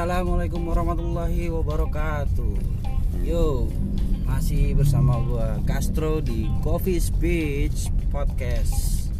[0.00, 2.56] Assalamualaikum warahmatullahi wabarakatuh.
[3.20, 3.68] Yo,
[4.24, 9.12] masih bersama gua Castro di Coffee Speech Podcast.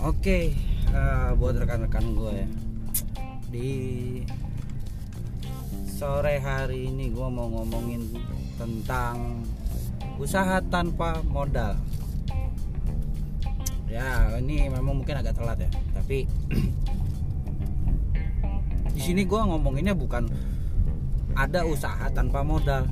[0.00, 0.56] Oke,
[0.88, 2.48] eh, buat rekan-rekan gue ya.
[3.52, 3.72] Di
[5.84, 8.08] sore hari ini gua mau ngomongin
[8.56, 9.44] tentang
[10.16, 11.76] usaha tanpa modal.
[13.84, 16.24] Ya, ini memang mungkin agak telat ya, tapi
[19.08, 20.28] sini gue ngomonginnya bukan
[21.32, 22.84] ada usaha tanpa modal.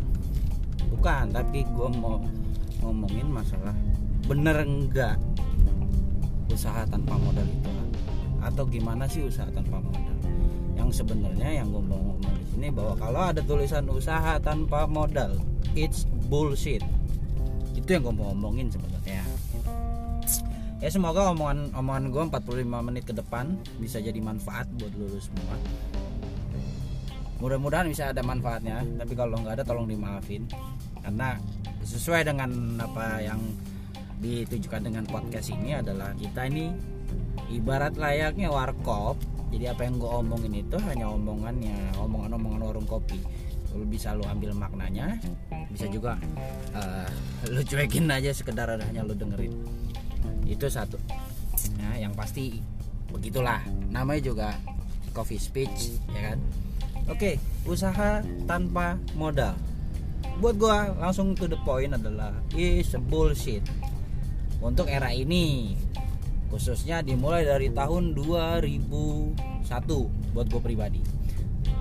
[0.88, 2.16] Bukan tapi gue mau
[2.80, 3.76] ngomongin masalah
[4.24, 5.20] bener enggak
[6.48, 7.72] usaha tanpa modal itu?
[8.40, 10.16] Atau gimana sih usaha tanpa modal?
[10.72, 15.36] Yang sebenarnya yang gue mau ngomong di sini bahwa kalau ada tulisan usaha tanpa modal
[15.76, 16.80] it's bullshit.
[17.76, 19.20] Itu yang gue mau ngomongin sebenarnya.
[20.80, 25.56] Ya semoga omongan omongan gue 45 menit ke depan bisa jadi manfaat buat lulus semua
[27.36, 30.48] mudah-mudahan bisa ada manfaatnya tapi kalau nggak ada tolong dimaafin.
[31.04, 31.38] Karena
[31.86, 32.50] sesuai dengan
[32.82, 33.38] apa yang
[34.18, 36.72] ditujukan dengan podcast ini adalah kita ini
[37.52, 39.20] ibarat layaknya warkop.
[39.54, 43.22] Jadi apa yang gue omongin itu hanya omongannya omongan-omongan warung kopi.
[43.76, 45.20] Lu bisa lu ambil maknanya
[45.68, 46.16] bisa juga
[46.72, 47.06] uh,
[47.52, 49.54] lu cuekin aja sekedar hanya lu dengerin.
[50.48, 50.98] Itu satu.
[51.78, 52.58] Nah yang pasti
[53.12, 53.62] begitulah.
[53.92, 54.48] Namanya juga
[55.14, 56.38] coffee speech ya kan
[57.06, 58.18] Oke, usaha
[58.50, 59.54] tanpa modal.
[60.42, 63.62] Buat gua langsung to the point adalah is bullshit.
[64.58, 65.78] Untuk era ini
[66.50, 69.70] khususnya dimulai dari tahun 2001
[70.34, 71.02] buat gue pribadi.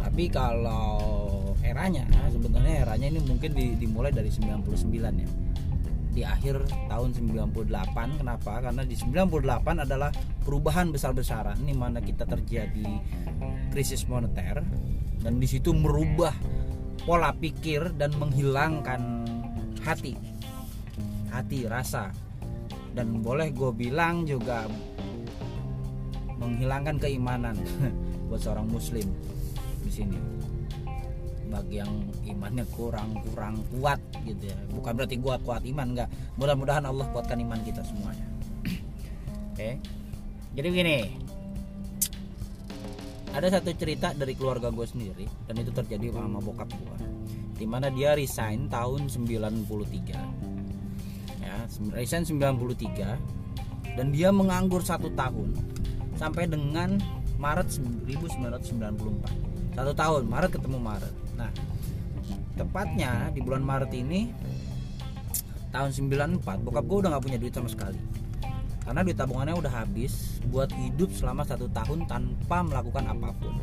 [0.01, 5.29] Tapi kalau eranya sebenarnya eranya ini mungkin dimulai dari 99 ya.
[6.15, 8.53] Di akhir tahun 98 kenapa?
[8.61, 10.13] Karena di 98 adalah
[10.45, 12.87] perubahan besar-besaran ini mana kita terjadi
[13.73, 14.63] krisis moneter
[15.25, 16.37] dan di situ merubah
[17.01, 19.25] pola pikir dan menghilangkan
[19.81, 20.13] hati.
[21.33, 22.13] Hati rasa.
[22.93, 24.69] Dan boleh gue bilang juga
[26.37, 27.57] menghilangkan keimanan
[28.29, 29.09] buat seorang muslim
[29.81, 30.17] di sini.
[31.49, 33.97] Bagi yang imannya kurang kurang kuat
[34.29, 34.57] gitu ya.
[34.77, 36.09] Bukan berarti gue kuat iman enggak.
[36.37, 38.25] Mudah-mudahan Allah kuatkan iman kita semuanya.
[39.49, 39.57] Oke.
[39.57, 39.73] Okay.
[40.53, 40.97] jadi begini
[43.33, 46.97] ada satu cerita dari keluarga gue sendiri dan itu terjadi sama bokap gue
[47.55, 49.65] di mana dia resign tahun 93
[51.41, 51.55] ya
[51.95, 55.55] resign 93 dan dia menganggur satu tahun
[56.19, 56.99] sampai dengan
[57.39, 61.13] Maret 1994 satu tahun Maret ketemu Maret.
[61.35, 61.51] Nah
[62.55, 64.31] tepatnya di bulan Maret ini
[65.75, 67.99] tahun 94 bokap gue udah nggak punya duit sama sekali
[68.85, 73.57] karena duit tabungannya udah habis buat hidup selama satu tahun tanpa melakukan apa pun.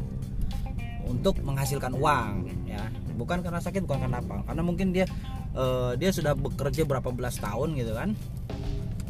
[1.07, 2.91] Untuk menghasilkan uang ya.
[3.15, 4.43] Bukan karena sakit bukan karena apa.
[4.43, 5.07] Karena mungkin dia
[5.55, 8.19] uh, dia sudah bekerja berapa belas tahun gitu kan.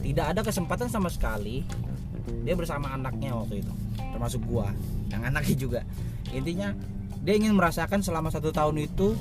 [0.04, 1.64] Tidak ada kesempatan sama sekali
[2.44, 3.72] dia bersama anaknya waktu itu.
[3.96, 4.68] Termasuk gua
[5.08, 5.80] yang anaknya juga.
[6.28, 6.76] Intinya
[7.24, 9.16] dia ingin merasakan selama satu tahun itu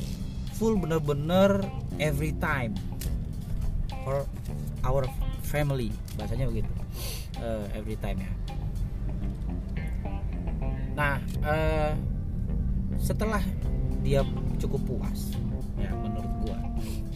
[0.59, 1.63] full bener-bener
[2.01, 2.75] every time
[4.03, 4.25] for
[4.81, 5.05] our
[5.45, 6.80] family bahasanya begitu
[7.41, 8.31] uh, every time ya.
[10.95, 11.91] Nah uh,
[13.01, 13.41] setelah
[14.05, 14.21] dia
[14.61, 15.33] cukup puas
[15.77, 16.57] ya menurut gua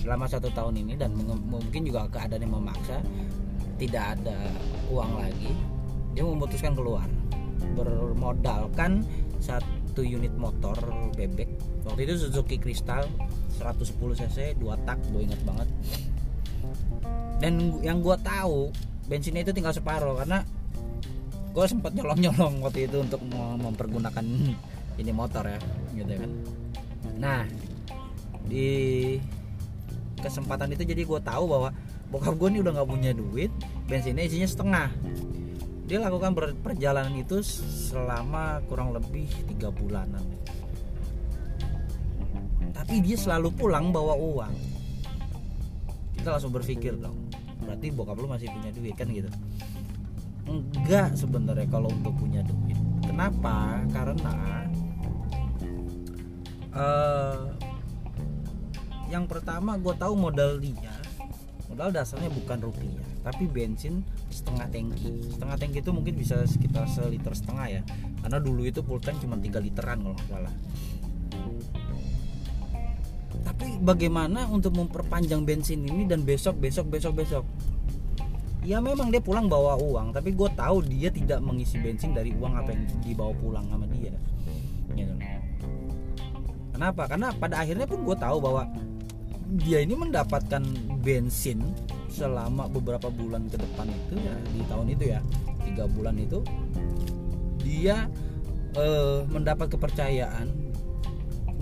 [0.02, 1.14] selama satu tahun ini dan
[1.50, 3.02] mungkin juga keadaan yang memaksa
[3.78, 4.38] tidak ada
[4.90, 5.53] uang lagi
[6.18, 7.06] dia memutuskan keluar.
[7.75, 9.03] Bermodalkan
[9.44, 10.75] satu unit motor
[11.16, 11.50] bebek
[11.84, 13.03] waktu itu Suzuki Crystal
[13.59, 15.69] 110 cc dua tak gue ingat banget.
[17.40, 18.72] Dan yang gue tahu
[19.05, 20.41] bensinnya itu tinggal separuh karena
[21.55, 24.25] gue sempat nyolong nyolong waktu itu untuk mempergunakan
[24.99, 25.59] ini motor ya
[25.95, 26.31] gitu kan.
[27.21, 27.41] Nah
[28.46, 28.67] di
[30.19, 31.69] kesempatan itu jadi gue tahu bahwa
[32.09, 33.52] bokap gue ini udah nggak punya duit
[33.85, 34.90] bensinnya isinya setengah.
[35.85, 36.34] Dia lakukan
[36.66, 40.25] perjalanan itu selama kurang lebih tiga bulanan.
[42.73, 44.53] Tapi dia selalu pulang bawa uang.
[46.17, 47.24] Kita langsung berpikir dong
[47.66, 49.29] berarti bokap lu masih punya duit kan gitu?
[50.46, 52.78] Enggak sebenarnya kalau untuk punya duit.
[53.02, 53.82] Kenapa?
[53.90, 54.34] Karena
[56.72, 57.50] uh,
[59.09, 60.94] yang pertama gue tahu modal dia
[61.70, 65.34] modal dasarnya bukan rupiah tapi bensin setengah tangki.
[65.34, 67.82] Setengah tangki itu mungkin bisa sekitar seliter setengah ya.
[68.22, 70.53] Karena dulu itu full tank cuma 3 literan kalau nggak salah
[73.46, 77.46] tapi bagaimana untuk memperpanjang bensin ini dan besok besok besok besok?
[78.66, 82.58] Ya memang dia pulang bawa uang tapi gue tahu dia tidak mengisi bensin dari uang
[82.58, 84.12] apa yang dibawa pulang sama dia.
[84.96, 85.14] Gitu.
[86.74, 87.06] kenapa?
[87.06, 88.66] Karena pada akhirnya pun gue tahu bahwa
[89.62, 90.64] dia ini mendapatkan
[91.06, 91.62] bensin
[92.09, 95.20] selama beberapa bulan ke depan itu ya di tahun itu ya
[95.62, 96.42] tiga bulan itu.
[97.62, 98.09] Dia
[98.74, 100.50] eh, mendapat kepercayaan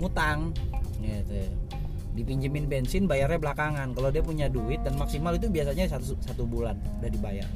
[0.00, 0.56] ngutang
[1.04, 1.63] gitu
[2.14, 3.90] dipinjemin bensin bayarnya belakangan.
[3.92, 7.50] Kalau dia punya duit dan maksimal itu biasanya satu satu bulan udah dibayar.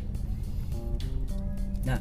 [1.86, 1.98] Nah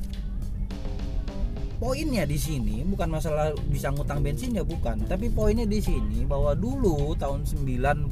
[1.77, 6.57] poinnya di sini bukan masalah bisa ngutang bensin ya bukan tapi poinnya di sini bahwa
[6.57, 8.09] dulu tahun 94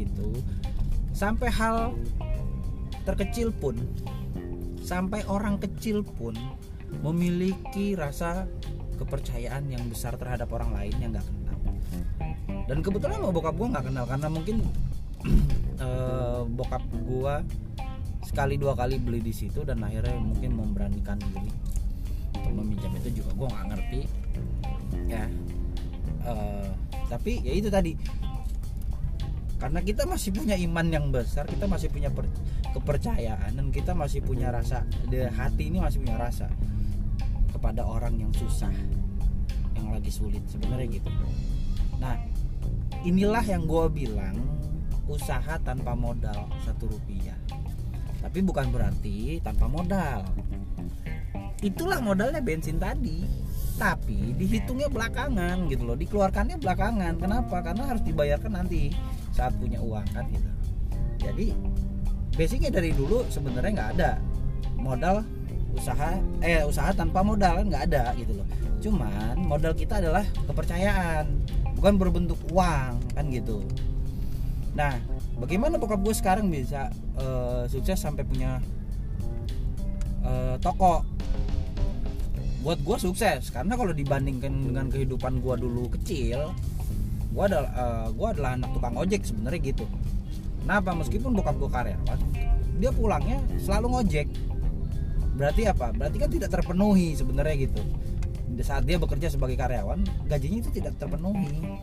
[0.00, 0.28] itu
[1.12, 1.92] sampai hal
[3.04, 3.76] terkecil pun
[4.80, 6.32] sampai orang kecil pun
[7.04, 8.48] memiliki rasa
[8.96, 11.41] kepercayaan yang besar terhadap orang lain yang nggak kenal
[12.72, 14.64] dan kebetulan mau bokap gue nggak kenal karena mungkin
[15.84, 17.34] uh, bokap gue
[18.24, 21.52] sekali dua kali beli di situ dan akhirnya mungkin memberanikan diri
[22.32, 24.00] untuk meminjam itu juga gue nggak ngerti.
[25.04, 25.28] Ya
[26.24, 26.72] uh,
[27.12, 27.92] tapi ya itu tadi.
[29.60, 32.24] Karena kita masih punya iman yang besar kita masih punya per,
[32.72, 36.48] kepercayaan dan kita masih punya rasa di hati ini masih punya rasa
[37.52, 38.72] kepada orang yang susah
[39.76, 41.12] yang lagi sulit sebenarnya gitu.
[42.00, 42.31] Nah
[43.02, 44.38] inilah yang gue bilang
[45.10, 47.36] usaha tanpa modal satu rupiah.
[48.22, 50.22] Tapi bukan berarti tanpa modal.
[51.62, 53.26] Itulah modalnya bensin tadi.
[53.78, 57.18] Tapi dihitungnya belakangan gitu loh dikeluarkannya belakangan.
[57.18, 57.56] Kenapa?
[57.66, 58.94] Karena harus dibayarkan nanti
[59.34, 60.50] saat punya uang kan gitu.
[61.18, 61.46] Jadi
[62.38, 64.10] basicnya dari dulu sebenarnya nggak ada
[64.78, 65.26] modal
[65.72, 68.46] usaha eh usaha tanpa modal kan nggak ada gitu loh
[68.82, 71.30] cuman modal kita adalah kepercayaan
[71.78, 73.62] bukan berbentuk uang kan gitu.
[74.74, 74.98] Nah
[75.38, 78.58] bagaimana bokap gue sekarang bisa uh, sukses sampai punya
[80.26, 81.06] uh, toko?
[82.62, 86.50] Buat gue sukses karena kalau dibandingkan dengan kehidupan gue dulu kecil
[87.32, 89.86] gue adalah uh, gue adalah anak tukang ojek sebenarnya gitu.
[90.62, 90.90] Kenapa?
[90.94, 92.18] Meskipun bokap gue karyawan
[92.82, 94.26] dia pulangnya selalu ngojek.
[95.38, 95.94] Berarti apa?
[95.94, 97.82] Berarti kan tidak terpenuhi sebenarnya gitu
[98.60, 101.80] saat dia bekerja sebagai karyawan gajinya itu tidak terpenuhi.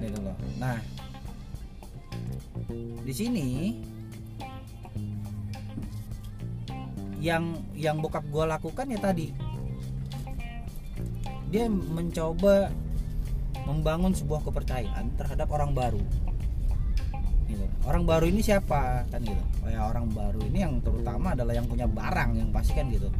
[0.00, 0.36] Gitu loh.
[0.56, 0.80] Nah
[3.04, 3.48] di sini
[7.20, 9.28] yang yang bokap gue lakukan ya tadi.
[11.52, 12.72] Dia mencoba
[13.68, 16.00] membangun sebuah kepercayaan terhadap orang baru.
[17.50, 17.66] Gitu.
[17.82, 19.04] orang baru ini siapa?
[19.10, 19.42] Kan gitu.
[19.66, 23.10] Oh ya orang baru ini yang terutama adalah yang punya barang yang pasti kan gitu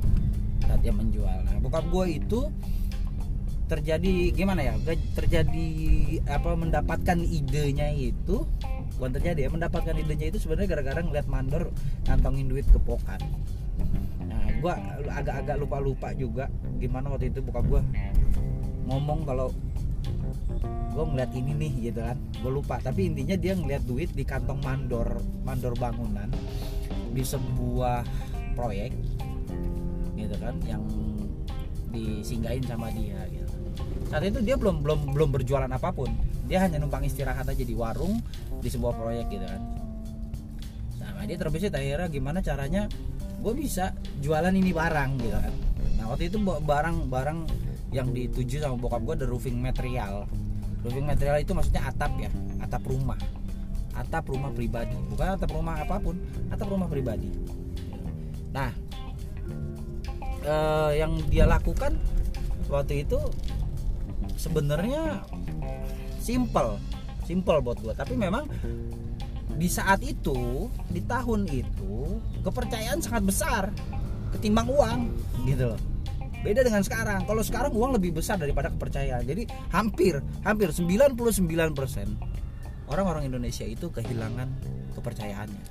[0.71, 1.39] saat dia menjual.
[1.43, 2.41] Nah bokap gue itu
[3.67, 4.75] terjadi gimana ya
[5.15, 5.67] terjadi
[6.27, 8.43] apa mendapatkan idenya itu
[8.99, 11.71] bukan terjadi ya mendapatkan idenya itu sebenarnya gara-gara ngeliat mandor
[12.11, 13.23] ngantongin duit ke pokan
[14.27, 14.73] nah gue
[15.07, 16.51] agak-agak lupa-lupa juga
[16.83, 17.83] gimana waktu itu bokap gue
[18.91, 19.55] ngomong kalau
[20.91, 22.19] gue ngeliat ini nih gitu kan.
[22.43, 26.27] Gue lupa tapi intinya dia ngeliat duit di kantong mandor mandor bangunan
[27.15, 28.03] di sebuah
[28.59, 28.91] proyek
[30.31, 30.87] gitu kan yang
[31.91, 33.51] disinggahin sama dia gitu.
[34.07, 36.07] Saat itu dia belum belum belum berjualan apa pun.
[36.47, 38.23] Dia hanya numpang istirahat aja di warung
[38.63, 39.63] di sebuah proyek gitu kan.
[41.03, 42.87] Nah dia terbesit akhirnya gimana caranya
[43.43, 43.91] gue bisa
[44.23, 45.55] jualan ini barang gitu kan.
[45.99, 47.39] Nah waktu itu barang barang
[47.91, 50.31] yang dituju sama bokap gue the roofing material.
[50.87, 52.31] Roofing material itu maksudnya atap ya
[52.63, 53.19] atap rumah.
[53.99, 56.15] Atap rumah pribadi bukan atap rumah apa pun
[56.55, 57.35] atap rumah pribadi.
[58.55, 58.71] Nah
[60.51, 61.95] eh, yang dia lakukan
[62.67, 63.19] waktu itu
[64.35, 65.23] sebenarnya
[66.19, 66.83] simple
[67.23, 68.51] simple buat gue tapi memang
[69.55, 73.65] di saat itu di tahun itu kepercayaan sangat besar
[74.33, 75.01] ketimbang uang
[75.45, 75.81] gitu loh.
[76.41, 77.29] Beda dengan sekarang.
[77.29, 79.29] Kalau sekarang uang lebih besar daripada kepercayaan.
[79.29, 81.13] Jadi hampir hampir 99%
[82.89, 84.49] orang-orang Indonesia itu kehilangan
[84.97, 85.65] kepercayaannya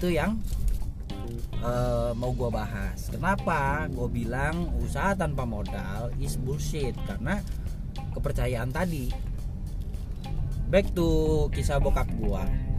[0.00, 0.40] itu yang
[1.60, 3.12] uh, mau gue bahas.
[3.12, 6.96] Kenapa gue bilang usaha tanpa modal is bullshit?
[7.04, 7.44] Karena
[8.16, 9.12] kepercayaan tadi.
[10.72, 12.70] Back to kisah bokap gue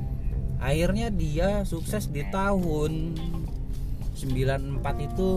[0.61, 3.17] akhirnya dia sukses di tahun
[4.13, 4.77] 94
[5.09, 5.31] itu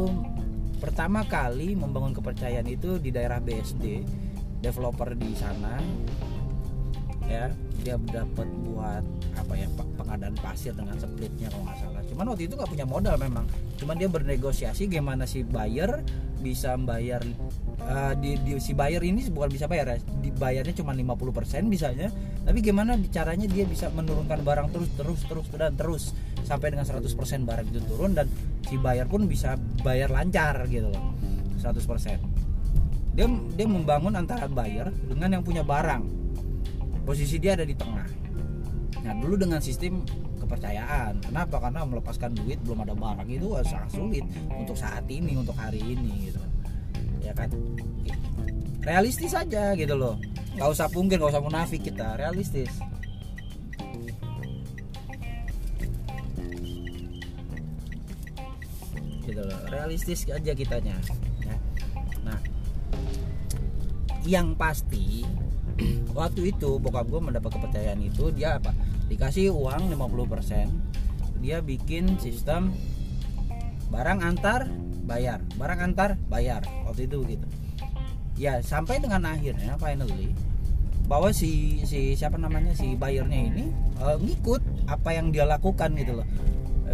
[0.76, 4.04] pertama kali membangun kepercayaan itu di daerah BSD
[4.60, 5.80] developer di sana
[7.28, 7.49] ya
[7.85, 9.04] dia dapat buat
[9.37, 9.69] apa ya
[10.00, 12.02] pengadaan pasir dengan splitnya kalau nggak salah.
[12.09, 13.45] Cuman waktu itu nggak punya modal memang.
[13.76, 16.00] Cuman dia bernegosiasi gimana si buyer
[16.40, 17.25] bisa membayar
[17.88, 22.09] uh, di, di si buyer ini bukan bisa bayar ya dibayarnya cuma 50% bisanya.
[22.45, 26.04] Tapi gimana caranya dia bisa menurunkan barang terus terus terus dan terus
[26.45, 27.09] sampai dengan 100%
[27.45, 28.28] barang itu turun dan
[28.69, 31.16] si buyer pun bisa bayar lancar gitu loh
[31.61, 32.45] 100%
[33.14, 36.24] dia dia membangun antara buyer dengan yang punya barang
[37.04, 38.08] posisi dia ada di tengah.
[39.04, 40.02] Nah dulu dengan sistem
[40.40, 41.20] kepercayaan.
[41.20, 41.61] Kenapa?
[41.61, 46.32] Karena melepaskan duit belum ada barang itu sangat sulit untuk saat ini untuk hari ini
[46.32, 46.40] gitu.
[47.20, 47.52] Ya kan?
[48.84, 50.16] Realistis saja gitu loh.
[50.56, 52.73] Nggak usah pungkir nggak usah munafik kita realistis.
[59.25, 60.96] Gitu loh realistis aja kitanya
[61.44, 61.56] ya.
[62.25, 62.38] nah
[64.25, 65.26] yang pasti
[66.19, 68.75] waktu itu bokap gue mendapat kepercayaan itu dia apa?
[69.11, 72.73] Dikasih uang 50% dia bikin sistem
[73.93, 74.64] barang antar
[75.04, 77.47] bayar barang antar bayar waktu itu gitu.
[78.35, 80.35] Ya sampai dengan akhirnya finally
[81.04, 83.64] bahwa si si siapa namanya si bayarnya ini
[84.00, 86.26] uh, ngikut apa yang dia lakukan gitu loh.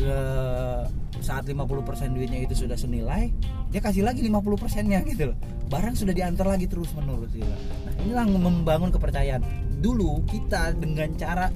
[0.00, 0.86] Uh,
[1.20, 3.28] saat 50% duitnya itu sudah senilai
[3.68, 5.38] dia kasih lagi 50% nya gitu loh
[5.70, 7.46] barang sudah diantar lagi terus menerus gitu.
[7.86, 9.40] nah inilah membangun kepercayaan.
[9.78, 11.46] Dulu kita dengan cara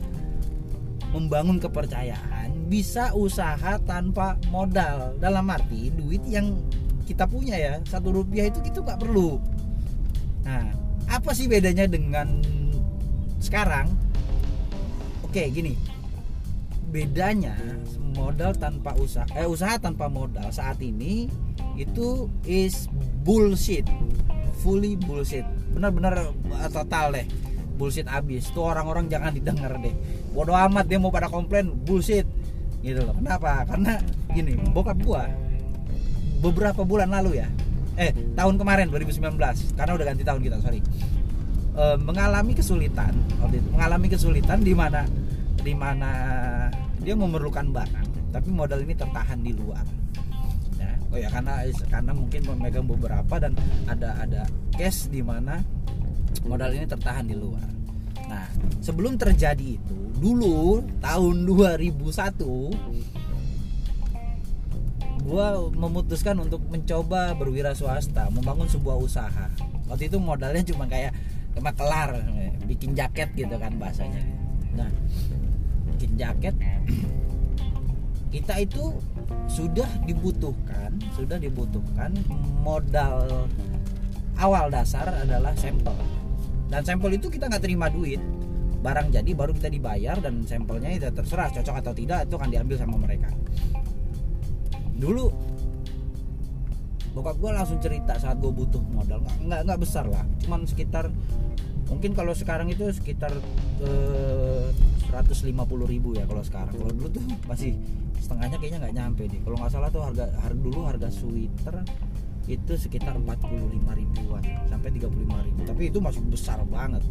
[1.11, 5.18] membangun kepercayaan bisa usaha tanpa modal.
[5.18, 6.54] Dalam arti duit yang
[7.04, 9.42] kita punya ya satu rupiah itu kita nggak perlu.
[10.47, 10.71] Nah
[11.11, 12.38] apa sih bedanya dengan
[13.42, 13.90] sekarang?
[15.26, 15.75] Oke gini.
[16.94, 17.59] Bedanya
[18.14, 21.26] modal tanpa usaha eh usaha tanpa modal saat ini
[21.75, 22.87] itu is
[23.25, 23.88] bullshit.
[24.61, 25.43] Fully bullshit.
[25.73, 26.31] Benar-benar
[26.71, 27.26] total deh.
[27.75, 28.52] Bullshit abis.
[28.52, 29.97] Tuh orang-orang jangan didengar deh.
[30.31, 32.28] Bodoh amat dia mau pada komplain bullshit.
[32.85, 33.16] Gitu loh.
[33.16, 33.64] Kenapa?
[33.64, 33.99] Karena
[34.31, 35.25] gini bokap gua
[36.45, 37.49] beberapa bulan lalu ya
[37.97, 39.38] eh tahun kemarin 2019
[39.78, 40.83] karena udah ganti tahun kita sorry.
[41.75, 43.69] E, mengalami kesulitan waktu itu.
[43.71, 45.07] Mengalami kesulitan di mana
[45.64, 46.11] di mana
[47.00, 50.03] dia memerlukan barang tapi modal ini tertahan di luar
[51.14, 53.54] oh ya karena karena mungkin memegang beberapa dan
[53.87, 54.42] ada ada
[54.75, 55.62] cash di mana
[56.42, 57.71] modal ini tertahan di luar.
[58.26, 58.50] Nah
[58.83, 61.94] sebelum terjadi itu dulu tahun 2001
[65.25, 69.47] gue memutuskan untuk mencoba berwira swasta membangun sebuah usaha.
[69.87, 71.14] Waktu itu modalnya cuma kayak
[71.54, 72.18] cuma kelar
[72.66, 74.18] bikin jaket gitu kan bahasanya.
[74.75, 74.90] Nah
[75.94, 76.59] bikin jaket
[78.34, 78.90] kita itu
[79.46, 82.10] sudah dibutuhkan sudah dibutuhkan
[82.66, 83.46] modal
[84.38, 85.94] awal dasar adalah sampel.
[86.66, 88.18] Dan sampel itu kita nggak terima duit.
[88.82, 92.76] Barang jadi baru kita dibayar dan sampelnya itu terserah cocok atau tidak itu akan diambil
[92.76, 93.30] sama mereka.
[94.98, 95.26] Dulu
[97.14, 99.22] bokap gue langsung cerita saat gue butuh modal.
[99.46, 101.08] Nggak nggak besar lah cuman sekitar
[101.88, 103.30] mungkin kalau sekarang itu sekitar
[103.80, 104.66] eh,
[105.23, 105.54] 150
[105.87, 106.75] ribu ya kalau sekarang.
[106.75, 107.78] Kalau dulu tuh masih
[108.18, 109.40] setengahnya kayaknya nggak nyampe deh.
[109.47, 111.87] Kalau nggak salah tuh harga harga dulu harga sweater
[112.44, 113.40] itu sekitar 45
[113.94, 115.61] ribuan sampai 35 ribu.
[115.64, 117.04] Tapi itu masih besar banget.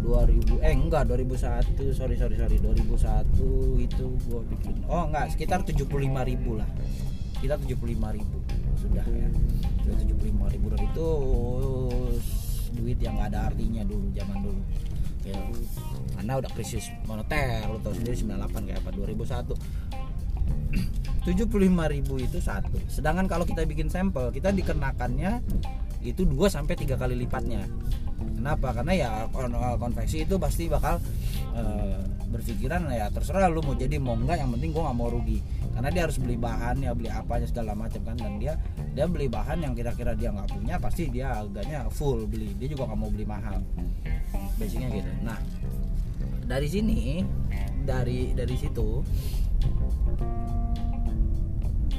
[0.00, 4.74] 2000 eh enggak 2001 sorry sorry sorry 2001 itu gua bikin.
[4.86, 5.86] Oh enggak sekitar 75
[6.26, 6.68] ribu lah.
[7.40, 8.38] Kita 75 ribu
[8.76, 9.28] sudah ya.
[9.84, 10.66] Sudah 75 ribu.
[10.78, 11.08] Itu
[12.70, 14.62] duit yang nggak ada artinya dulu zaman dulu.
[15.26, 15.36] Ya
[16.16, 20.00] karena udah krisis moneter lo tau sendiri 98 kayak apa 2001
[21.26, 21.50] 75
[21.94, 22.78] ribu itu satu.
[22.86, 25.42] Sedangkan kalau kita bikin sampel kita dikenakannya
[26.00, 27.68] itu 2 sampai tiga kali lipatnya.
[28.20, 28.72] Kenapa?
[28.72, 29.08] Karena ya
[29.76, 30.96] konveksi itu pasti bakal
[31.52, 31.62] e,
[32.28, 35.40] berpikiran ya terserah lu mau jadi mau enggak yang penting gua nggak mau rugi.
[35.76, 38.56] Karena dia harus beli bahan ya beli apanya segala macam kan dan dia
[38.92, 42.56] dia beli bahan yang kira-kira dia nggak punya pasti dia harganya full beli.
[42.56, 43.60] Dia juga nggak mau beli mahal.
[44.56, 45.10] Basicnya gitu.
[45.24, 45.36] Nah
[46.50, 47.22] dari sini
[47.86, 49.06] dari dari situ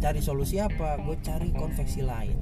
[0.00, 0.96] cari solusi apa?
[1.04, 2.34] Gue cari konveksi lain.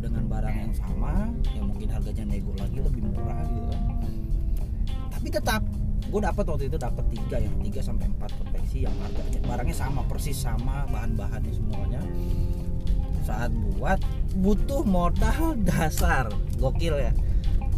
[0.00, 3.82] Dengan barang yang sama yang mungkin harganya nego lagi lebih murah gitu kan.
[5.12, 5.62] Tapi tetap
[6.08, 10.02] gue dapat waktu itu dapat tiga ya tiga sampai empat konveksi yang harganya barangnya sama
[10.10, 12.02] persis sama bahan-bahannya semuanya.
[13.22, 14.02] Saat buat
[14.40, 16.32] butuh modal dasar.
[16.58, 17.12] Gokil ya.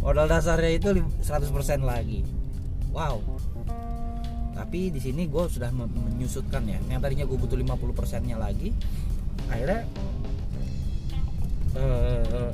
[0.01, 0.89] Modal dasarnya itu
[1.21, 2.25] 100% lagi.
[2.89, 3.34] Wow
[4.65, 6.81] tapi di sini gue sudah menyusutkan ya.
[6.89, 8.73] Yang tadinya gue butuh 50 persennya lagi
[9.45, 9.85] akhirnya
[11.77, 12.49] uh,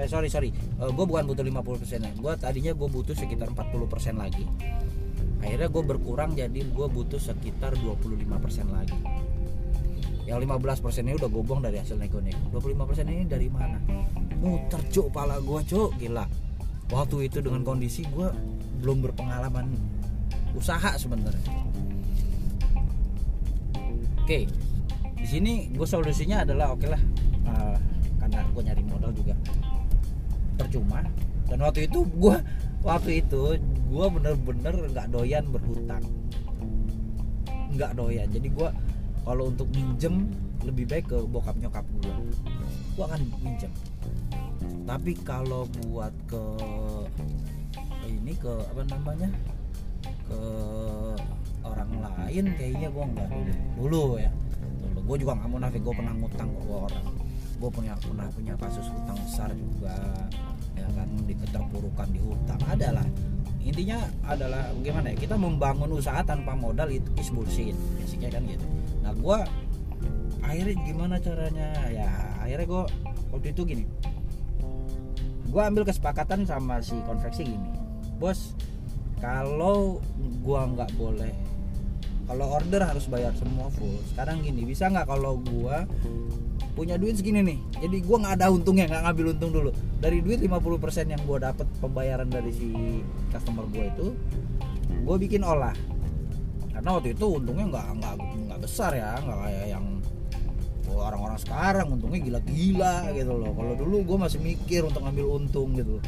[0.00, 0.56] eh sorry sorry.
[0.80, 2.12] Uh, eh, gue bukan butuh 50 persennya.
[2.16, 4.48] Gue tadinya gue butuh sekitar 40 persen lagi.
[5.44, 8.08] Akhirnya gue berkurang jadi gue butuh sekitar 25
[8.40, 8.96] persen lagi.
[10.24, 13.76] Yang 15 persennya udah gue buang dari hasil nego-nego 25 persen ini dari mana?
[14.40, 16.00] Muter cuk pala gue cuk.
[16.00, 16.24] Gila.
[16.88, 18.51] Waktu itu dengan kondisi gue
[18.82, 19.70] belum berpengalaman
[20.58, 21.46] usaha sebenarnya.
[24.26, 24.50] Oke
[25.22, 27.02] di sini gue solusinya adalah oke okay lah
[27.46, 27.78] uh,
[28.18, 29.38] karena gue nyari modal juga.
[30.58, 31.06] Percuma
[31.46, 32.36] dan waktu itu gue
[32.82, 36.02] waktu itu gue bener-bener nggak doyan berhutang.
[37.70, 38.68] Nggak doyan jadi gue
[39.22, 40.26] kalau untuk minjem
[40.66, 42.14] lebih baik ke bokap nyokap gue
[42.98, 43.72] gue akan minjem.
[44.82, 46.42] Tapi kalau buat ke
[48.12, 49.28] ini ke apa namanya
[50.28, 50.40] ke
[51.62, 54.30] orang lain kayaknya gue nggak dulu dulu ya.
[54.60, 57.06] Dulu gue juga nggak mau nafik gue pernah ngutang ke orang.
[57.62, 59.96] Gue punya pernah punya kasus hutang besar juga
[60.74, 63.06] ya kan di keterpurukan di hutang adalah
[63.62, 68.66] intinya adalah bagaimana ya kita membangun usaha tanpa modal itu is bullshit basicnya kan gitu.
[69.06, 69.38] Nah gue
[70.42, 71.70] akhirnya gimana caranya?
[71.86, 72.10] Ya
[72.42, 72.82] akhirnya gue
[73.30, 73.84] waktu itu gini.
[75.52, 77.81] Gue ambil kesepakatan sama si konveksi gini
[78.18, 78.52] bos
[79.22, 81.52] kalau gue nggak boleh
[82.32, 83.98] kalau order harus bayar semua full.
[84.08, 85.76] Sekarang gini bisa nggak kalau gue
[86.72, 87.58] punya duit segini nih?
[87.82, 89.70] Jadi gue nggak ada untungnya nggak ngambil untung dulu.
[90.00, 92.72] Dari duit 50% yang gue dapet pembayaran dari si
[93.34, 94.06] customer gue itu
[95.02, 95.74] gue bikin olah.
[96.72, 98.14] Karena waktu itu untungnya nggak nggak
[98.48, 99.84] nggak besar ya nggak kayak yang
[100.88, 101.86] orang-orang sekarang.
[101.90, 103.52] Untungnya gila-gila gitu loh.
[103.52, 105.98] Kalau dulu gue masih mikir untuk ngambil untung gitu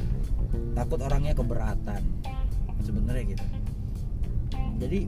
[0.74, 2.02] takut orangnya keberatan.
[2.84, 3.46] Sebenarnya gitu.
[4.80, 5.00] Jadi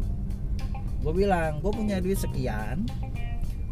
[1.02, 2.82] gue bilang gue punya duit sekian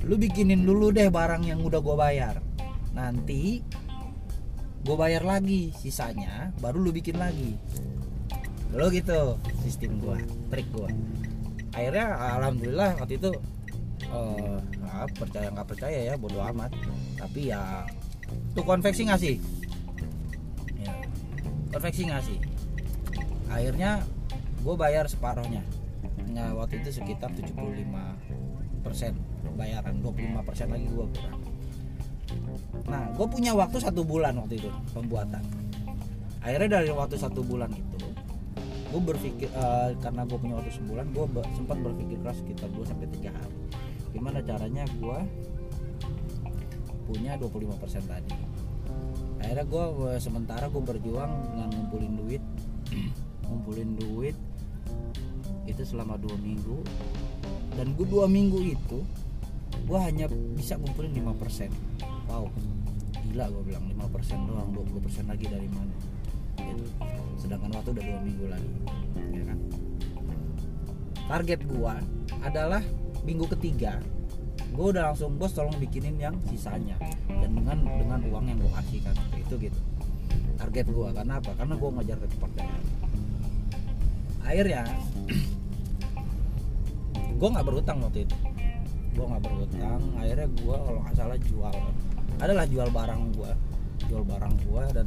[0.04, 2.36] lu bikinin dulu deh barang yang udah gue bayar.
[2.92, 3.64] Nanti
[4.84, 7.56] gue bayar lagi sisanya baru lu bikin lagi.
[8.74, 10.18] Lo gitu sistem gue
[10.50, 10.90] trik gue
[11.74, 12.06] akhirnya
[12.38, 13.34] alhamdulillah waktu itu
[14.14, 14.62] uh,
[15.18, 16.70] percaya nggak percaya ya bodoh amat.
[17.18, 17.82] Tapi ya
[18.54, 19.42] tuh konveksi ngasih ya,
[21.74, 22.38] konveksi ngasih
[23.50, 24.02] akhirnya
[24.64, 25.62] gue bayar separohnya.
[26.34, 27.54] Ya, waktu itu sekitar 75
[28.82, 29.12] persen
[29.54, 31.40] bayaran 25 persen lagi gue kurang.
[32.90, 35.42] Nah gue punya waktu satu bulan waktu itu pembuatan.
[36.42, 37.98] Akhirnya dari waktu satu bulan itu
[38.94, 41.24] gue berpikir uh, karena gue punya waktu sebulan gue
[41.58, 43.58] sempat berpikir keras sekitar 2 sampai tiga hari.
[44.14, 45.18] Gimana caranya gue
[47.04, 48.43] punya 25% tadi
[49.44, 52.42] akhirnya gue sementara gue berjuang dengan ngumpulin duit.
[53.44, 54.36] Ngumpulin duit
[55.68, 56.80] itu selama dua minggu.
[57.76, 59.04] Dan gue dua minggu itu
[59.84, 61.68] gue hanya bisa ngumpulin 5%
[62.30, 62.46] wow
[63.28, 65.94] gila gue bilang 5% doang 20% lagi dari mana?
[66.54, 66.86] Gitu.
[67.34, 68.72] sedangkan waktu udah dua minggu lagi
[69.34, 69.58] ya kan?
[71.24, 71.94] Target gue
[72.44, 72.82] adalah
[73.24, 73.98] minggu ketiga
[74.74, 76.98] gue udah langsung bos tolong bikinin yang sisanya.
[77.30, 79.16] Dan dengan dengan uang yang gue kasih kan.
[79.38, 79.78] Itu gitu.
[80.58, 81.50] Target gue karena apa?
[81.54, 82.84] Karena gue ngejar kepercayaan
[84.44, 84.84] akhirnya
[87.40, 88.36] gue nggak berutang waktu itu.
[89.16, 91.76] Gue nggak berutang akhirnya gue kalau nggak salah jual.
[92.38, 93.52] Adalah jual barang gue
[94.04, 95.06] jual barang gue dan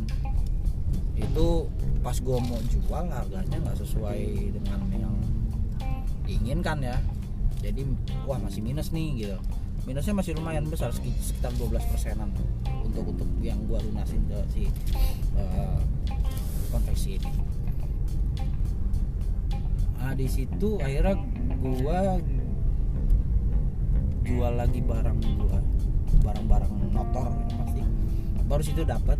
[1.17, 1.69] itu
[2.01, 4.21] pas gue mau jual harganya nggak sesuai
[4.57, 5.15] dengan yang
[6.25, 6.97] diinginkan ya
[7.61, 7.81] jadi
[8.23, 9.37] wah masih minus nih gitu.
[9.87, 12.29] Minusnya masih lumayan besar sekitar 12 persenan
[12.83, 14.63] untuk untuk yang gua lunasin ke si
[15.39, 15.79] uh,
[16.69, 17.31] konveksi ini.
[19.97, 21.15] Nah di situ akhirnya
[21.63, 22.19] gua
[24.27, 25.59] jual lagi barang gua.
[26.23, 27.81] Barang-barang motor pasti.
[28.47, 29.19] Baru situ dapat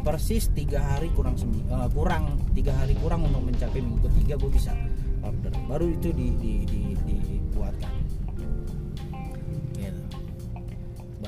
[0.00, 1.36] persis tiga hari kurang
[1.68, 4.72] uh, kurang tiga hari kurang untuk mencapai minggu ketiga gue bisa
[5.20, 5.52] order.
[5.68, 6.80] Baru itu di, di, di,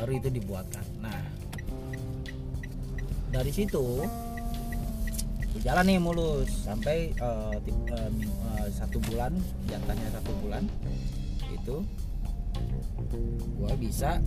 [0.02, 0.82] baru itu dibuatkan.
[0.98, 1.22] Nah
[3.30, 4.02] dari situ
[5.62, 8.10] jalan nih mulus sampai uh, uh,
[8.50, 9.38] uh, satu bulan
[9.70, 10.66] jatahnya satu bulan
[11.54, 11.86] itu
[13.62, 14.18] gue bisa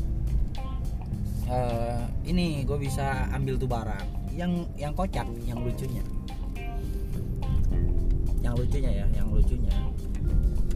[1.51, 6.07] uh, ini gue bisa ambil tuh barang yang yang kocak yang lucunya.
[8.39, 9.75] Yang lucunya ya yang lucunya.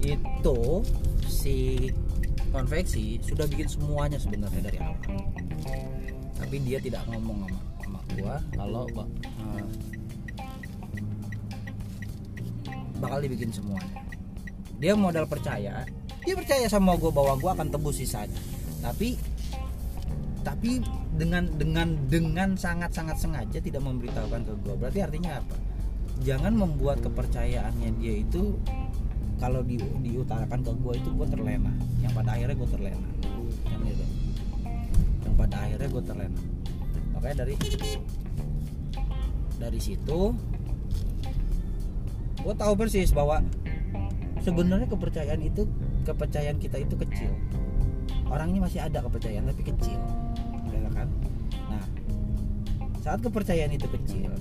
[0.03, 0.83] Itu
[1.23, 1.87] si
[2.49, 4.99] konveksi sudah bikin semuanya sebenarnya dari awal.
[6.39, 9.65] Tapi dia tidak ngomong sama sama gua kalau uh,
[12.99, 14.01] bakal dibikin semuanya.
[14.79, 15.83] Dia modal percaya
[16.29, 18.37] dia percaya sama gue bahwa gue akan tebus sisanya.
[18.83, 19.15] Tapi
[20.45, 20.77] tapi
[21.17, 25.55] dengan dengan dengan sangat sangat sengaja tidak memberitahukan ke gue berarti artinya apa?
[26.21, 28.59] Jangan membuat kepercayaannya dia itu
[29.39, 31.71] kalau di, diutarakan ke gue itu gue terlena.
[32.03, 33.09] Yang pada akhirnya gue terlena.
[33.71, 34.05] Yang itu
[35.23, 36.41] yang pada akhirnya gue terlena.
[37.15, 37.55] Makanya dari
[39.59, 40.21] dari situ
[42.39, 43.43] gue tahu persis bahwa
[44.43, 45.67] sebenarnya kepercayaan itu
[46.03, 47.31] kepercayaan kita itu kecil.
[48.29, 49.99] Orang ini masih ada kepercayaan tapi kecil.
[50.71, 51.07] Ya kan?
[51.71, 51.83] Nah
[52.99, 54.35] saat kepercayaan itu kecil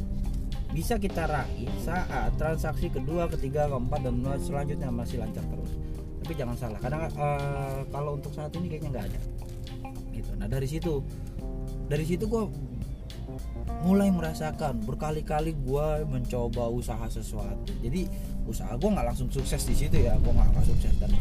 [0.69, 5.73] bisa kita raih saat transaksi kedua, ketiga, keempat dan selanjutnya masih lancar terus.
[6.25, 9.21] Tapi jangan salah, kadang uh, kalau untuk saat ini kayaknya nggak ada.
[10.13, 10.31] Gitu.
[10.37, 11.01] Nah dari situ,
[11.89, 12.45] dari situ gue
[13.85, 17.73] mulai merasakan berkali-kali gue mencoba usaha sesuatu.
[17.81, 18.09] Jadi
[18.45, 21.13] usaha gue nggak langsung sukses di situ ya, gue nggak sukses dan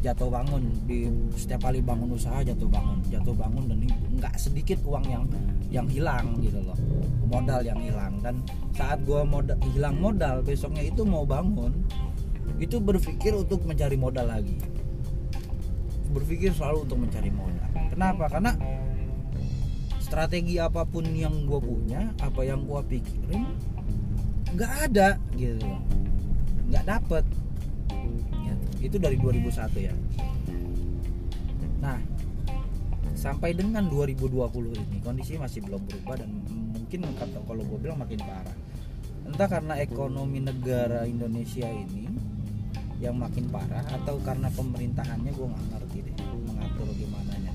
[0.00, 3.78] jatuh bangun di setiap kali bangun usaha jatuh bangun jatuh bangun dan
[4.16, 5.24] nggak sedikit uang yang
[5.68, 6.78] yang hilang gitu loh
[7.30, 8.18] modal yang hilang.
[8.18, 8.42] Dan
[8.74, 11.70] saat gue modal hilang modal besoknya itu mau bangun
[12.58, 14.58] itu berpikir untuk mencari modal lagi.
[16.10, 17.70] Berpikir selalu untuk mencari modal.
[17.94, 18.26] Kenapa?
[18.26, 18.52] Karena
[20.02, 23.46] strategi apa pun yang gue punya apa yang gue pikirin
[24.50, 25.70] nggak ada gitu
[26.66, 27.22] nggak dapet
[28.80, 29.94] itu dari 2001 ya.
[31.84, 32.00] Nah
[33.16, 36.30] sampai dengan 2020 ini kondisi masih belum berubah dan
[36.72, 37.04] mungkin
[37.44, 38.56] kalau gue bilang makin parah.
[39.28, 42.08] Entah karena ekonomi negara Indonesia ini
[43.00, 47.52] yang makin parah atau karena pemerintahannya gue nggak ngerti deh mengatur gimana nya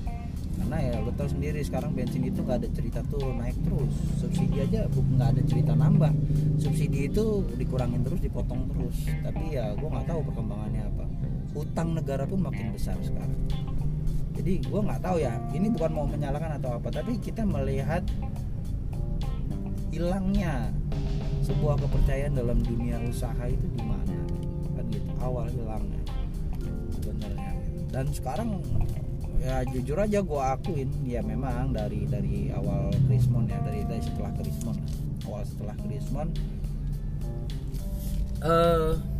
[0.66, 3.92] karena ya lo tau sendiri sekarang bensin itu nggak ada cerita tuh naik terus.
[4.18, 6.10] Subsidi aja nggak ada cerita nambah.
[6.58, 9.06] Subsidi itu dikurangin terus dipotong terus.
[9.22, 10.75] Tapi ya gue nggak tahu perkembangannya
[11.56, 13.32] apa utang negara pun makin besar sekarang.
[14.36, 18.04] Jadi gue nggak tahu ya ini bukan mau menyalahkan atau apa tapi kita melihat
[19.88, 20.68] hilangnya
[21.40, 24.20] sebuah kepercayaan dalam dunia usaha itu di mana
[24.76, 26.04] kan gitu awal hilangnya.
[27.00, 27.52] Sebenarnya.
[27.88, 28.60] Dan sekarang
[29.40, 34.32] ya jujur aja gue akuin ya memang dari dari awal Krismon ya dari dari setelah
[34.36, 34.76] Krismon
[35.28, 36.28] awal setelah Krismon
[38.42, 39.15] eh uh,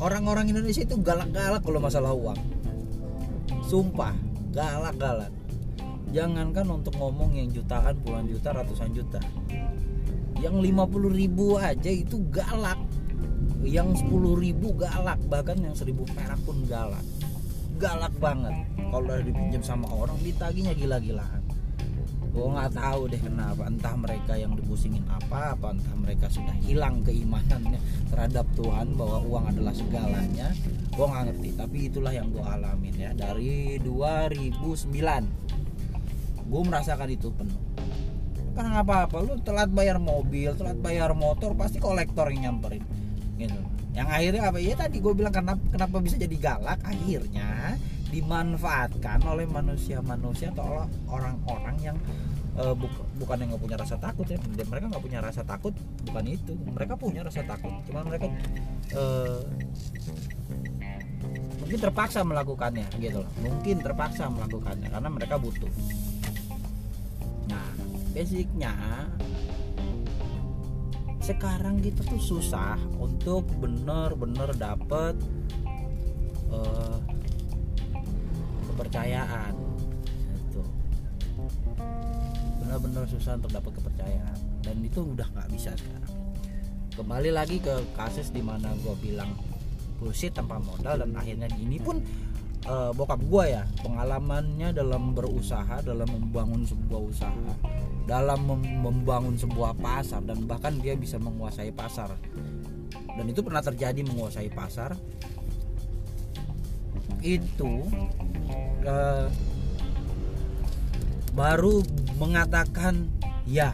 [0.00, 2.40] orang-orang Indonesia itu galak-galak kalau masalah uang.
[3.68, 4.16] Sumpah
[4.50, 5.30] galak-galak.
[6.10, 9.22] Jangankan untuk ngomong yang jutaan puluhan juta ratusan juta.
[10.40, 12.80] Yang 50 ribu aja itu galak.
[13.60, 17.04] Yang 10 ribu galak bahkan yang 1000 perak pun galak.
[17.78, 18.66] Galak banget.
[18.90, 21.39] Kalau udah dipinjam sama orang ditagihnya gila-gilaan
[22.30, 23.62] gue nggak tahu deh kenapa.
[23.66, 29.44] Entah mereka yang dipusingin apa apa entah mereka sudah hilang keimanannya terhadap Tuhan bahwa uang
[29.50, 30.54] adalah segalanya.
[30.94, 33.10] Gue nggak ngerti tapi itulah yang gue alamin ya.
[33.12, 34.62] Dari 2009
[36.50, 37.60] gue merasakan itu penuh.
[38.54, 42.82] Karena apa apa lu telat bayar mobil telat bayar motor pasti kolektor yang nyamperin.
[43.38, 43.60] Gitu.
[43.90, 44.58] Yang akhirnya apa?
[44.62, 46.78] Ya tadi gue bilang kenapa kenapa bisa jadi galak?
[46.86, 47.74] Akhirnya
[48.10, 51.96] dimanfaatkan oleh manusia-manusia atau orang-orang yang
[52.58, 52.90] uh, bu
[53.22, 54.38] bukan yang nggak punya rasa takut ya.
[54.42, 56.52] Mereka nggak punya rasa takut bukan itu.
[56.54, 58.26] Mereka punya rasa takut cuma mereka
[58.98, 59.40] uh,
[61.62, 63.30] mungkin terpaksa melakukannya gitu loh.
[63.38, 65.70] Mungkin terpaksa melakukannya karena mereka butuh.
[67.46, 67.68] Nah
[68.10, 68.74] basicnya
[71.20, 75.14] sekarang kita tuh susah untuk bener-bener dapet
[76.50, 76.98] uh,
[78.80, 79.52] kepercayaan.
[80.48, 80.64] Itu
[82.64, 84.38] benar-benar susah untuk dapat kepercayaan.
[84.64, 86.16] Dan itu udah nggak bisa sekarang.
[86.96, 89.36] Kembali lagi ke kasus di mana gue bilang
[90.00, 92.00] bullshit tanpa modal dan akhirnya ini pun
[92.64, 97.52] uh, bokap gue ya pengalamannya dalam berusaha dalam membangun sebuah usaha
[98.08, 102.16] dalam mem membangun sebuah pasar dan bahkan dia bisa menguasai pasar.
[102.90, 104.96] Dan itu pernah terjadi menguasai pasar
[107.20, 107.84] itu
[108.84, 109.28] uh,
[111.36, 111.84] baru
[112.18, 113.08] mengatakan
[113.46, 113.72] ya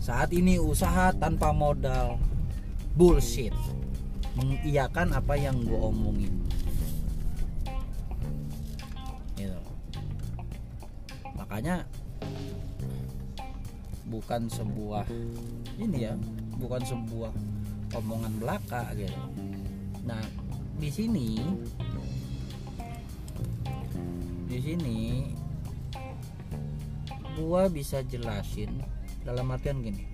[0.00, 2.18] saat ini usaha tanpa modal.
[2.96, 3.54] Bullshit.
[4.34, 6.34] Mengiyakan apa yang gue omongin.
[9.38, 9.60] Gitu.
[11.32, 11.88] makanya
[14.04, 15.08] bukan sebuah
[15.80, 16.14] ini ya
[16.60, 17.32] bukan sebuah
[17.96, 19.22] omongan belaka gitu.
[20.04, 20.20] Nah
[20.76, 21.40] di sini
[24.50, 24.98] di sini
[27.38, 28.82] gua bisa jelasin
[29.22, 30.10] dalam artian gini.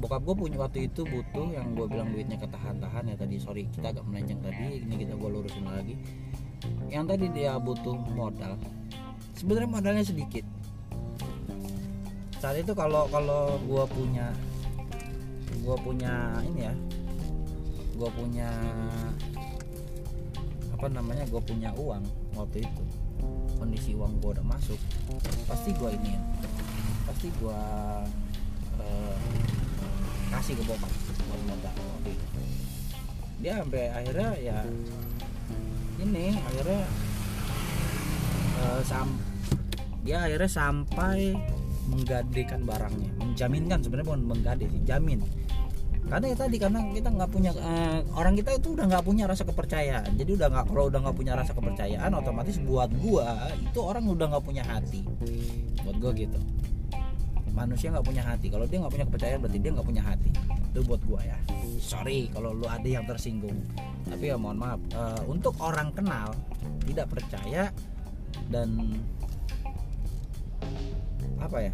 [0.00, 3.36] Bokap gue punya waktu itu butuh yang gue bilang duitnya ketahan-tahan ya tadi.
[3.36, 5.94] Sorry kita agak melenceng tadi ini kita gue lurusin lagi.
[6.88, 8.56] Yang tadi dia butuh modal
[9.36, 10.44] sebenarnya modalnya sedikit.
[12.40, 14.32] Saat itu kalau kalau gue punya
[15.60, 16.74] gue punya ini ya
[17.96, 18.48] gue punya
[20.76, 22.04] apa namanya gue punya uang
[22.36, 22.82] waktu itu
[23.56, 24.78] kondisi uang gue udah masuk
[25.48, 26.14] pasti gue ini
[27.08, 27.60] pasti gue
[28.80, 29.16] uh,
[30.32, 30.90] kasih ke bokap
[31.30, 31.74] buat modal
[32.04, 32.42] itu.
[33.40, 34.58] Dia sampai akhirnya ya
[36.02, 36.82] ini akhirnya
[38.60, 39.16] uh, sam
[40.04, 41.34] dia akhirnya sampai
[41.86, 45.22] menggadekan barangnya menjaminkan sebenarnya bukan menggade sih jamin
[46.06, 49.42] karena ya tadi karena kita nggak punya uh, orang kita itu udah nggak punya rasa
[49.42, 50.14] kepercayaan.
[50.14, 54.26] Jadi udah nggak kalau udah nggak punya rasa kepercayaan otomatis buat gua itu orang udah
[54.30, 55.02] nggak punya hati.
[55.82, 56.38] Buat gua gitu.
[57.50, 58.46] Manusia nggak punya hati.
[58.54, 60.30] Kalau dia nggak punya kepercayaan berarti dia nggak punya hati.
[60.70, 61.38] Itu buat gua ya.
[61.82, 63.58] Sorry kalau lu ada yang tersinggung.
[64.06, 66.30] Tapi ya mohon maaf uh, untuk orang kenal
[66.86, 67.74] tidak percaya
[68.46, 68.94] dan
[71.42, 71.72] apa ya?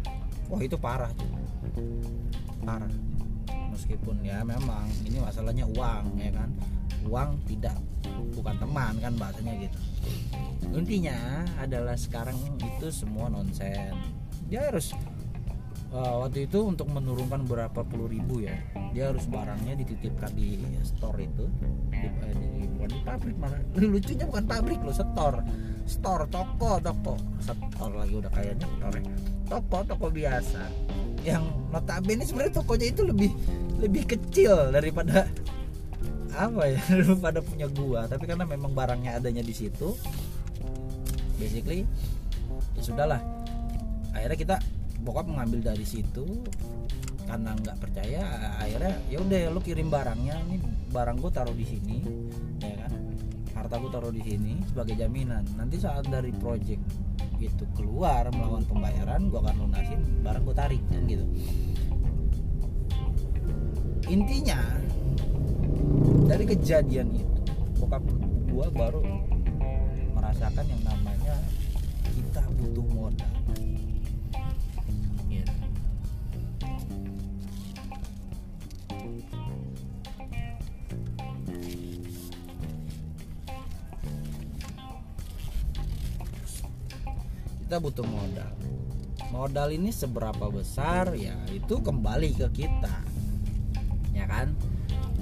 [0.49, 1.13] Wah itu parah
[2.65, 2.89] parah
[3.73, 6.49] meskipun ya memang ini masalahnya uang ya kan?
[7.09, 7.75] Uang tidak
[8.37, 9.79] bukan teman kan bahasanya gitu.
[10.71, 13.93] Intinya adalah sekarang itu semua nonsen.
[14.47, 14.93] Dia harus
[15.93, 18.57] uh, waktu itu untuk menurunkan berapa puluh ribu ya
[18.93, 21.45] dia harus barangnya dititipkan di store itu
[21.89, 23.61] di, eh, di, bukan di pabrik malah.
[23.93, 25.41] Lucunya bukan pabrik loh store
[25.89, 27.15] store toko toko.
[27.41, 29.01] Store lagi udah kayaknya store
[29.49, 30.92] toko toko biasa
[31.23, 33.31] yang notabene sebenarnya tokonya itu lebih
[33.79, 35.27] lebih kecil daripada
[36.33, 38.05] apa ya daripada punya gua.
[38.05, 39.95] Tapi karena memang barangnya adanya di situ
[41.39, 41.87] basically
[42.77, 43.21] ya sudahlah.
[44.13, 44.55] Akhirnya kita
[45.01, 46.23] bokap mengambil dari situ
[47.23, 48.19] karena nggak percaya
[48.59, 50.59] akhirnya ya udah lu kirim barangnya ini
[50.91, 51.97] barang gue taruh di sini
[52.61, 52.91] ya kan?
[53.57, 55.43] Harta gue taruh di sini sebagai jaminan.
[55.55, 56.83] Nanti saat dari project
[57.43, 61.25] gitu keluar melawan pembayaran gue akan lunasin barang gue tarik kan gitu.
[64.07, 64.59] Intinya
[66.23, 67.39] dari kejadian itu
[67.83, 68.03] bokap
[68.47, 69.03] gue baru
[70.15, 71.35] merasakan yang namanya
[72.15, 72.85] kita butuh
[87.73, 88.53] kita butuh modal.
[89.33, 91.17] Modal ini seberapa besar?
[91.17, 93.01] Ya itu kembali ke kita.
[94.13, 94.53] Ya kan?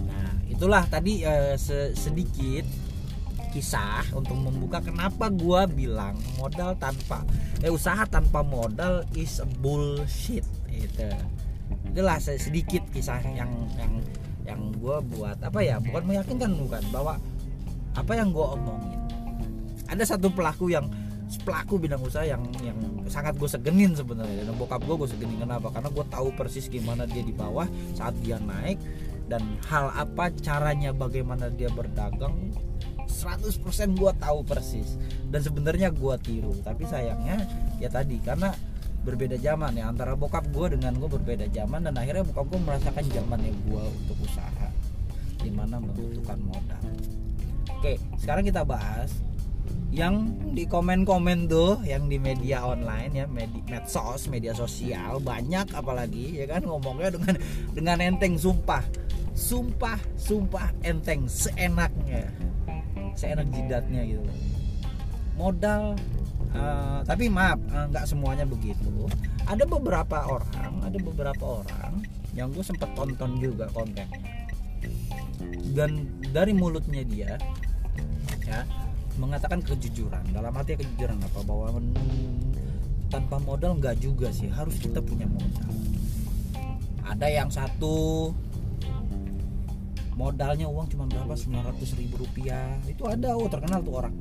[0.03, 1.55] Nah itulah tadi eh,
[1.95, 2.67] sedikit
[3.55, 7.23] kisah untuk membuka kenapa gua bilang modal tanpa
[7.63, 11.07] eh usaha tanpa modal is bullshit itu
[11.87, 13.47] itulah sedikit kisah yang
[13.79, 13.95] yang
[14.43, 15.39] yang gue buat.
[15.39, 15.79] Apa ya?
[15.79, 16.83] Bukan meyakinkan bukan.
[16.91, 17.15] Bahwa
[17.95, 18.99] apa yang gue omongin.
[19.87, 20.91] Ada satu pelaku yang
[21.39, 22.75] pelaku bidang usaha yang yang
[23.07, 24.43] sangat gue segenin sebenarnya.
[24.43, 25.39] Dan bokap gue gue segenin.
[25.39, 25.71] Kenapa?
[25.71, 28.81] Karena gue tahu persis gimana dia di bawah saat dia naik
[29.31, 29.39] dan
[29.71, 32.51] hal apa caranya bagaimana dia berdagang
[33.07, 33.63] 100%
[33.95, 34.99] gue tahu persis.
[35.31, 36.51] Dan sebenarnya gue tiru.
[36.59, 37.47] Tapi sayangnya
[37.79, 38.51] ya tadi karena
[39.07, 39.87] berbeda zaman ya.
[39.87, 41.87] Antara bokap gue dengan gue berbeda zaman.
[41.87, 44.67] Dan akhirnya bokap gue merasakan zamannya gue untuk usaha.
[45.39, 46.83] Di mana membutuhkan modal.
[47.81, 49.09] Oke sekarang kita bahas
[49.91, 56.39] yang di komen-komen tuh yang di media online ya media medsos media sosial banyak apalagi
[56.39, 57.35] ya kan ngomongnya dengan
[57.75, 58.83] dengan enteng sumpah.
[59.31, 62.31] Sumpah sumpah enteng seenaknya.
[63.19, 64.23] Seenak jidatnya gitu.
[65.35, 65.99] Modal
[66.55, 69.07] uh, tapi maaf uh, nggak semuanya begitu.
[69.43, 74.07] Ada beberapa orang ada beberapa orang yang gue sempet tonton juga konten
[75.75, 77.35] dan dari mulutnya dia
[78.47, 78.63] ya
[79.21, 80.25] mengatakan kejujuran.
[80.33, 81.39] Dalam arti kejujuran apa?
[81.45, 81.77] Bahwa
[83.13, 84.49] tanpa modal nggak juga sih.
[84.49, 85.69] Harus kita punya modal.
[87.05, 88.29] Ada yang satu
[90.17, 91.37] modalnya uang cuma berapa?
[91.37, 92.73] 900 ribu rupiah.
[92.89, 93.37] Itu ada.
[93.37, 94.13] Oh terkenal tuh orang.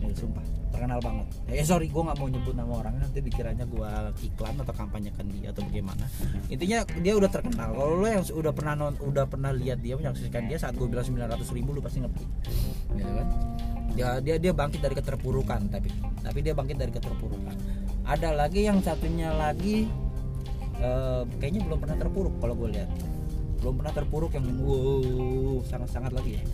[0.00, 0.44] Ya, sumpah.
[0.72, 1.26] Terkenal banget.
[1.48, 2.94] Eh sorry gue nggak mau nyebut nama orang.
[2.96, 3.90] Nanti dikiranya gue
[4.24, 6.04] iklan atau kampanyekan dia atau bagaimana.
[6.48, 7.76] Intinya dia udah terkenal.
[7.76, 11.04] Kalau lo yang udah pernah non, udah pernah lihat dia menyaksikan dia saat gue bilang
[11.04, 12.24] 900 ribu lo pasti ngerti.
[12.96, 13.28] Ya kan
[13.94, 15.88] dia dia dia bangkit dari keterpurukan tapi
[16.24, 17.54] tapi dia bangkit dari keterpurukan
[18.06, 19.86] ada lagi yang satunya lagi
[20.82, 22.90] uh, kayaknya belum pernah terpuruk kalau gue lihat
[23.62, 26.44] belum pernah terpuruk yang wow sangat-sangat lagi ya.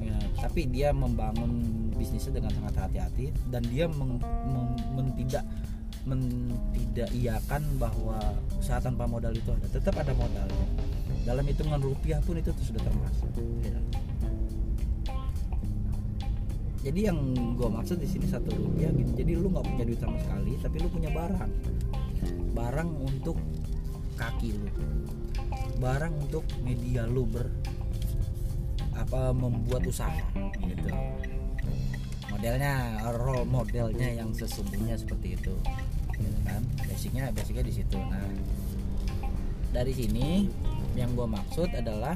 [0.00, 1.64] ya tapi dia membangun
[1.96, 5.44] bisnisnya dengan sangat hati-hati dan dia meng, meng, men, tidak
[6.70, 8.14] tidak iakan bahwa
[8.62, 10.66] usaha tanpa modal itu ada tetap ada modalnya
[11.26, 13.26] dalam hitungan rupiah pun itu sudah termasuk
[13.66, 13.74] ya.
[16.86, 17.18] Jadi yang
[17.58, 19.10] gue maksud di sini satu rupiah gitu.
[19.18, 21.52] Jadi lu nggak punya duit sama sekali tapi lu punya barang.
[22.54, 23.34] Barang untuk
[24.14, 24.70] kaki lu.
[25.82, 27.50] Barang untuk media lu ber
[28.94, 30.14] apa membuat usaha
[30.62, 30.94] gitu.
[32.30, 35.58] Modelnya role modelnya yang sesungguhnya seperti itu
[36.14, 36.62] gitu kan?
[36.86, 37.98] Basicnya basicnya di situ.
[37.98, 38.30] Nah
[39.74, 40.46] dari sini
[40.94, 42.14] yang gue maksud adalah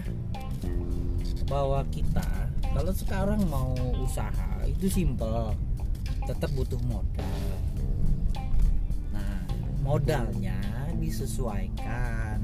[1.50, 5.54] bahwa kita kalau sekarang mau usaha itu simple
[6.26, 7.42] tetap butuh modal.
[9.10, 9.42] Nah
[9.82, 10.58] modalnya
[11.00, 12.38] disesuaikan.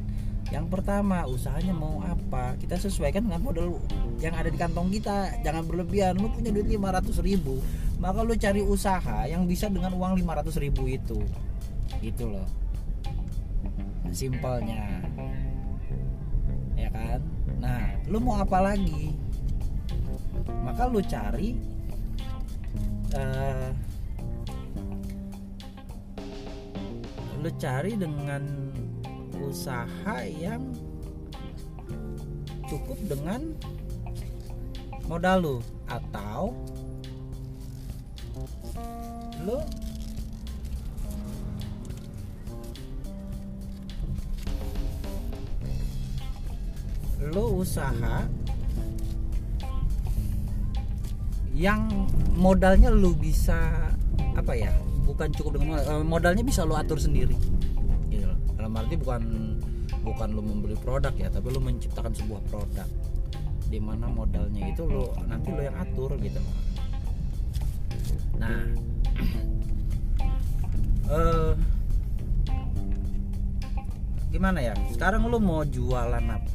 [0.47, 2.55] Yang pertama usahanya mau apa?
[2.59, 3.83] Kita sesuaikan dengan modal
[4.23, 5.43] yang ada di kantong kita.
[5.43, 7.59] Jangan berlebihan lu punya duit 500 ribu
[7.97, 11.19] maka lu cari usaha yang bisa dengan uang 500 ribu itu.
[12.05, 12.47] Gitu loh.
[14.13, 15.03] Simpelnya.
[16.77, 17.21] Ya kan?
[17.59, 19.17] Nah lu mau apa lagi
[20.67, 21.55] maka lu cari
[23.15, 23.71] uh,
[27.39, 28.43] lu cari dengan
[29.39, 30.75] usaha yang
[32.67, 33.55] cukup dengan
[35.07, 35.57] modal lu.
[35.87, 36.51] Atau
[39.47, 39.63] lu
[47.31, 48.27] lu usaha
[51.57, 51.89] yang
[52.37, 53.57] modalnya lu bisa
[54.37, 54.69] apa ya
[55.09, 57.35] bukan cukup dengan modal, eh, modalnya bisa lu atur sendiri.
[58.57, 59.23] Dalam arti bukan
[60.05, 62.89] bukan lo membeli produk ya tapi lo menciptakan sebuah produk.
[63.67, 66.39] Di mana modalnya itu lo nanti lo yang atur gitu
[68.37, 68.61] nah
[71.09, 71.57] uh,
[74.33, 74.77] gimana ya?
[74.93, 76.53] Sekarang lo mau jualan apa?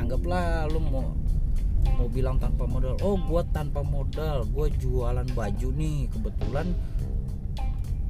[0.00, 1.12] Anggaplah lo mau
[1.98, 2.94] mau bilang tanpa modal.
[3.02, 6.06] Oh gue tanpa modal gue jualan baju nih.
[6.14, 6.66] Kebetulan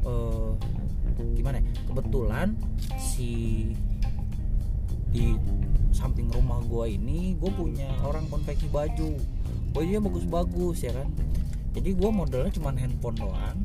[0.04, 0.52] uh,
[1.34, 1.64] gimana ya?
[1.88, 2.52] Kebetulan
[3.00, 3.32] si
[5.08, 5.32] di
[5.88, 9.16] samping rumah gue ini gue punya orang konveksi baju.
[9.72, 11.08] Bajunya bagus-bagus ya kan?
[11.72, 13.58] Jadi gue modalnya cuma handphone doang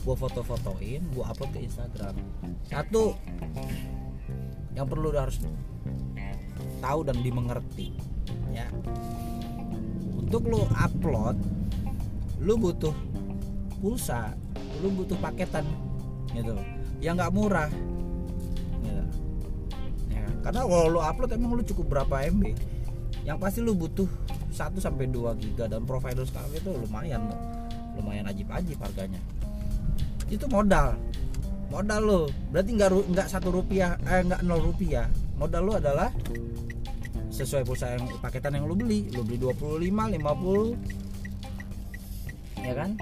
[0.00, 2.16] gue foto-fotoin gue upload ke Instagram.
[2.64, 3.12] Satu
[4.72, 5.42] yang perlu harus
[6.80, 7.92] tahu dan dimengerti
[8.52, 8.66] ya.
[10.16, 11.36] Untuk lo upload
[12.40, 12.94] lu butuh
[13.80, 14.32] pulsa
[14.80, 15.68] lu butuh paketan
[16.32, 16.56] gitu.
[17.00, 17.70] Yang nggak murah
[18.80, 19.04] gitu.
[20.12, 22.56] ya, karena kalau lu upload emang lu cukup berapa MB
[23.28, 24.08] yang pasti lu butuh
[24.48, 27.28] 1 sampai 2 giga dan provider sekarang itu lumayan
[27.96, 29.20] lumayan ajib-ajib harganya
[30.30, 30.94] itu modal.
[31.70, 32.26] Modal lo.
[32.54, 35.10] Berarti nggak nggak satu rupiah eh nggak nol rupiah.
[35.36, 36.10] Modal lo adalah
[37.30, 39.10] sesuai pulsa yang paketan yang lo beli.
[39.10, 42.94] Lo beli 25 50 ya kan?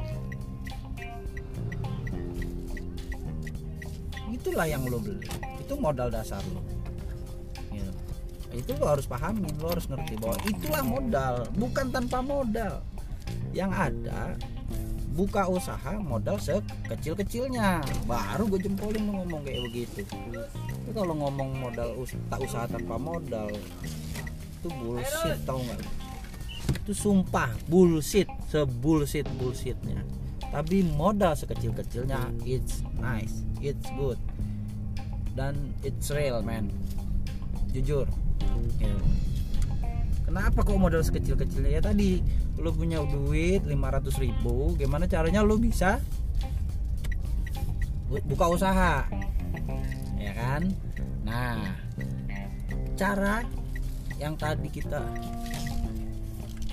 [4.32, 5.28] Itulah yang lo beli.
[5.60, 6.60] Itu modal dasar lo.
[7.68, 7.92] Gitu.
[8.48, 12.80] itu lo harus pahamin lo harus ngerti bahwa itulah modal bukan tanpa modal.
[13.52, 14.32] Yang ada
[15.18, 17.82] buka usaha modal sekecil-kecilnya.
[18.06, 20.06] Baru gue jempolin lo ngomong kayak begitu.
[20.06, 23.50] Tapi kalau ngomong modal us tak usaha tanpa modal
[24.62, 25.82] itu bullshit tau nggak?
[26.86, 30.06] Itu sumpah bullshit sebullshit bullshitnya.
[30.54, 34.22] Tapi modal sekecil-kecilnya it's nice it's good.
[35.34, 36.70] Dan it's real man.
[37.74, 38.06] Jujur.
[38.78, 38.94] Ya.
[40.38, 42.22] Kenapa kok modal sekecil-kecilnya ya tadi
[42.62, 45.98] lu punya duit 500 ribu gimana caranya lu bisa
[48.06, 49.02] buka usaha?
[50.14, 50.70] Ya kan?
[51.26, 51.74] Nah
[52.94, 53.42] cara
[54.22, 55.02] yang tadi kita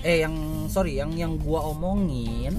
[0.06, 2.54] eh yang sorry yang yang gua omongin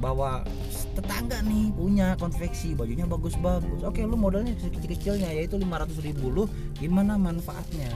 [0.00, 0.48] bahwa
[0.96, 3.84] tetangga nih punya konveksi bajunya bagus-bagus.
[3.84, 6.44] Oke lu modalnya kecil-kecilnya yaitu 500 ribu lu
[6.80, 7.92] gimana manfaatnya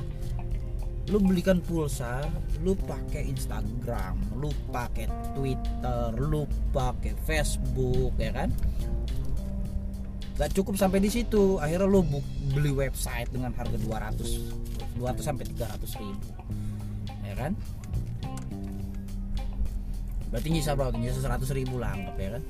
[1.10, 2.22] lu belikan pulsa
[2.62, 8.54] lu pakai Instagram lu pakai Twitter lu pakai Facebook ya kan?
[10.38, 11.58] Gak cukup sampai di situ.
[11.58, 12.06] Akhirnya lu
[12.54, 16.30] beli website dengan harga 200 200 sampai 300 ribu.
[17.26, 17.52] Ya kan?
[20.30, 20.94] Berarti nyisa berapa?
[20.94, 22.42] Nyisa 100 ribu lah anggap ya kan?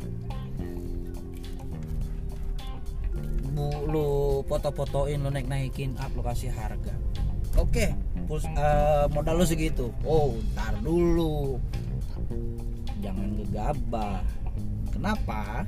[3.88, 6.94] Lu foto-fotoin lu naik naikin up harga.
[7.58, 9.91] Oke uh, modal lu segitu.
[10.07, 11.59] Oh ntar dulu.
[13.03, 14.22] Jangan gegabah.
[14.95, 15.66] Kenapa?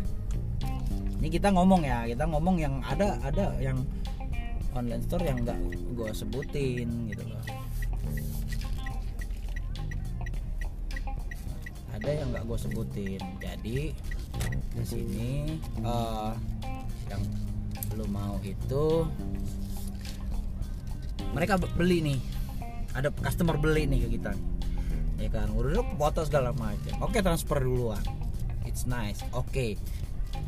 [1.18, 3.78] Ini kita ngomong ya kita ngomong yang ada ada yang
[4.74, 5.58] online store yang nggak
[5.94, 7.42] gue sebutin gitu loh.
[11.94, 13.22] Ada yang nggak gue sebutin.
[13.38, 13.78] Jadi
[14.72, 15.30] di sini
[15.84, 16.34] uh,
[17.10, 17.22] yang
[17.92, 19.04] lo mau itu
[21.36, 22.20] mereka beli nih
[22.92, 24.32] ada customer beli nih ke kita
[25.22, 26.98] ya kan udah foto segala macam.
[27.06, 28.02] Oke transfer duluan.
[28.66, 29.22] It's nice.
[29.30, 29.78] Oke.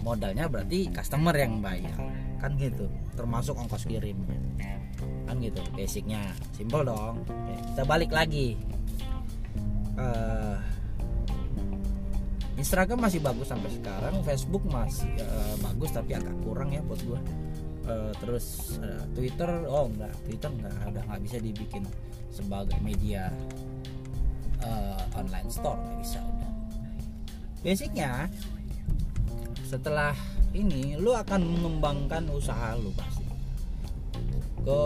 [0.03, 1.95] Modalnya berarti customer yang bayar.
[2.42, 2.90] Kan gitu.
[3.14, 4.34] Termasuk ongkos kirimnya
[5.30, 5.62] kan gitu.
[5.78, 6.34] Basicnya.
[6.59, 7.22] Simple dong.
[7.22, 8.59] Oke, kita balik lagi.
[9.95, 10.59] Uh,
[12.59, 14.14] Instagram masih bagus sampai sekarang.
[14.26, 17.22] Facebook masih uh, bagus tapi agak kurang ya buat gua
[17.89, 21.85] uh, terus uh, Twitter oh enggak Twitter enggak udah nggak bisa dibikin
[22.32, 23.30] sebagai media
[24.64, 26.51] uh, online store nggak bisa udah.
[27.64, 28.28] Basicnya
[29.64, 30.12] setelah
[30.55, 33.24] ini lu akan mengembangkan usaha lu pasti.
[34.64, 34.80] Ke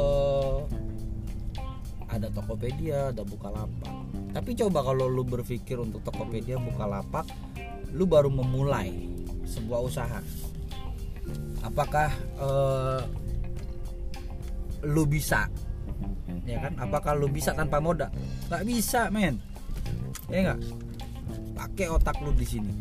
[2.09, 3.95] ada Tokopedia ada Bukalapak.
[4.33, 7.29] Tapi coba kalau lu berpikir untuk Tokopedia Bukalapak
[7.93, 8.93] lu baru memulai
[9.49, 10.21] sebuah usaha
[11.63, 13.01] apakah uh,
[14.87, 15.51] lu bisa?
[16.49, 16.73] Ya kan?
[16.81, 18.09] Apakah lu bisa tanpa modal
[18.49, 19.41] nggak bisa men.
[20.31, 20.61] Ya nggak?
[21.59, 22.73] Pakai otak lu di sini.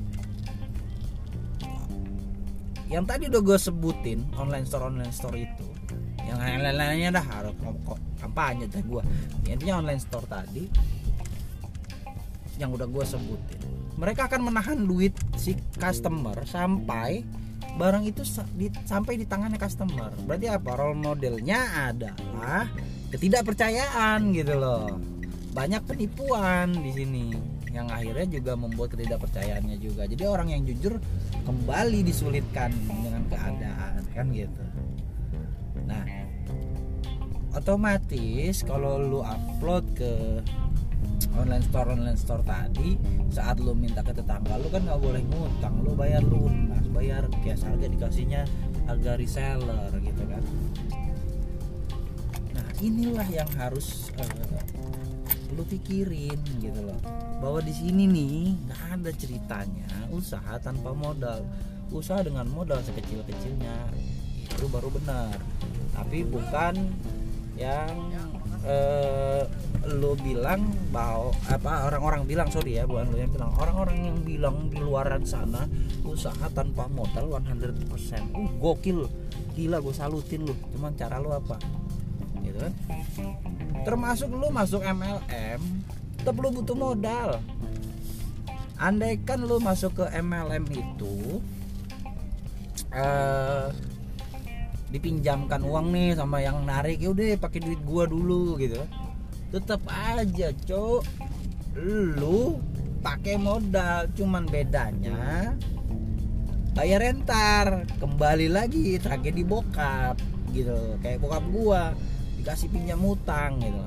[2.87, 5.67] Yang tadi udah gue sebutin online store online store itu
[6.27, 9.01] yang lain-lainnya dah harus kok kampanye deh gue
[9.47, 10.67] intinya online store tadi
[12.59, 13.61] yang udah gue sebutin
[13.95, 17.23] mereka akan menahan duit si customer sampai
[17.77, 18.25] barang itu
[18.57, 20.09] di, sampai di tangannya customer.
[20.25, 20.69] Berarti apa?
[20.73, 22.65] Role modelnya adalah
[23.13, 24.97] ketidakpercayaan gitu loh.
[25.53, 27.25] Banyak penipuan di sini
[27.69, 30.09] yang akhirnya juga membuat ketidakpercayaannya juga.
[30.09, 30.97] Jadi orang yang jujur
[31.45, 34.63] kembali disulitkan dengan keadaan kan gitu.
[35.85, 36.03] Nah
[37.53, 40.41] otomatis kalau lu upload ke
[41.37, 42.97] online store online store tadi
[43.33, 47.61] saat lu minta ke tetangga lu kan nggak boleh ngutang lu bayar lunas bayar cash
[47.61, 48.41] harga dikasihnya
[48.89, 50.43] harga reseller gitu kan.
[52.57, 54.57] Nah inilah yang harus uh,
[55.53, 56.97] lu pikirin gitu loh.
[57.37, 61.45] Bahwa di sini nih nggak ada ceritanya usaha tanpa modal.
[61.93, 63.93] Usaha dengan modal sekecil kecilnya
[64.49, 65.37] itu baru benar.
[65.93, 66.81] Tapi bukan
[67.61, 67.93] yang
[68.67, 69.43] eh,
[69.87, 74.67] lo bilang bahwa apa orang-orang bilang sorry ya bukan lo yang bilang orang-orang yang bilang
[74.67, 75.63] di luaran sana
[76.03, 77.87] usaha tanpa modal 100%
[78.35, 79.07] uh gokil.
[79.55, 80.53] Gila gue salutin lu.
[80.75, 81.57] Cuman cara lu apa?
[82.43, 82.73] Gitu kan?
[83.87, 85.87] Termasuk lu masuk MLM
[86.27, 87.39] tetap lu butuh modal.
[88.75, 91.39] Andaikan lu masuk ke MLM itu
[92.91, 93.71] uh,
[94.87, 98.79] dipinjamkan uang nih sama yang narik ya udah pakai duit gua dulu gitu.
[99.51, 101.03] Tetap aja cok.
[102.17, 102.57] Lu
[103.03, 105.53] pakai modal cuman bedanya
[106.73, 107.83] bayar rentar.
[107.99, 110.19] Kembali lagi tragedi bokap
[110.55, 111.91] gitu kayak bokap gua
[112.39, 113.83] dikasih pinjam utang gitu.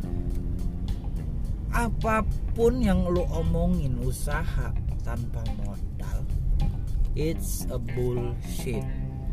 [1.71, 4.75] Apa pun yang lo omongin usaha
[5.07, 6.19] tanpa modal
[7.17, 8.85] it's a bullshit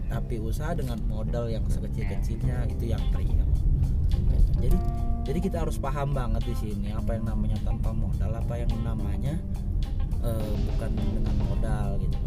[0.07, 3.47] tapi usaha dengan modal yang sekecil-kecilnya itu yang real
[4.57, 4.77] jadi
[5.27, 9.35] jadi kita harus paham banget di sini apa yang namanya tanpa modal apa yang namanya
[10.23, 12.17] uh, bukan dengan modal gitu.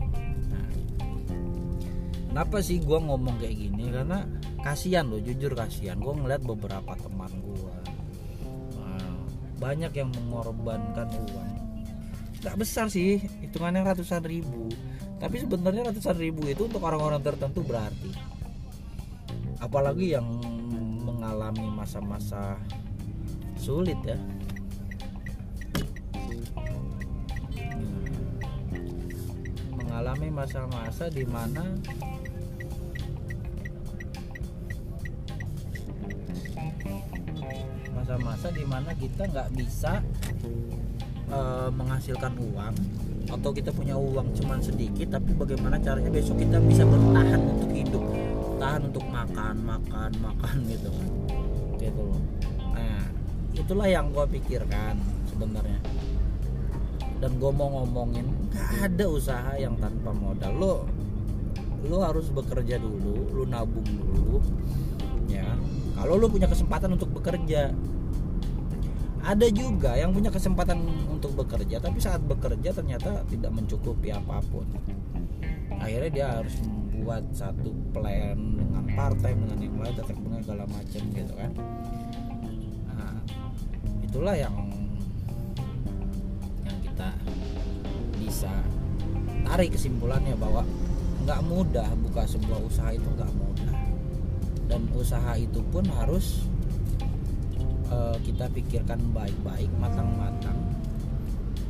[0.52, 0.68] Nah
[2.28, 3.88] kenapa sih gue ngomong kayak gini?
[3.88, 4.28] Karena
[4.60, 5.96] kasihan loh jujur kasihan.
[5.96, 7.80] Gue ngeliat beberapa teman gue
[9.60, 11.50] banyak yang mengorbankan uang.
[12.40, 14.72] Nggak besar sih hitungannya ratusan ribu
[15.20, 18.08] tapi sebenarnya ratusan ribu itu untuk orang-orang tertentu berarti.
[19.60, 20.24] Apalagi yang
[21.04, 22.56] mengalami masa-masa
[23.60, 24.16] sulit ya.
[29.76, 31.76] Mengalami masa-masa di mana
[37.92, 40.00] masa-masa di mana kita nggak bisa
[41.30, 42.74] uh, menghasilkan uang
[43.30, 48.04] atau kita punya uang cuman sedikit tapi bagaimana caranya besok kita bisa bertahan untuk hidup
[48.60, 50.90] tahan untuk makan makan makan gitu.
[50.92, 51.08] Kan
[51.80, 52.20] gitu loh.
[52.76, 53.08] Nah
[53.56, 55.00] itulah yang gue pikirkan
[55.32, 55.80] sebenarnya.
[57.20, 60.52] Dan gue mau ngomongin gak ada usaha yang tanpa modal.
[60.60, 60.74] Lo
[61.80, 64.44] lo harus bekerja dulu lo nabung dulu
[65.32, 65.56] ya.
[65.96, 67.72] Kalau lo punya kesempatan untuk bekerja
[69.20, 70.80] ada juga yang punya kesempatan
[71.12, 74.64] untuk bekerja tapi saat bekerja ternyata tidak mencukupi apa pun.
[75.80, 81.02] Akhirnya dia harus membuat satu plan dengan partai dengan yang lain tetap dengan segala macam
[81.12, 81.52] gitu kan.
[82.92, 83.16] Nah,
[84.04, 84.56] itulah yang
[86.64, 87.08] yang kita
[88.20, 88.52] bisa
[89.44, 90.64] tarik kesimpulannya bahwa
[91.24, 93.74] nggak mudah buka sebuah usaha itu nggak mudah.
[94.68, 96.46] Dan usaha itu pun harus
[97.90, 100.56] uh, kita pikirkan baik-baik matang-matang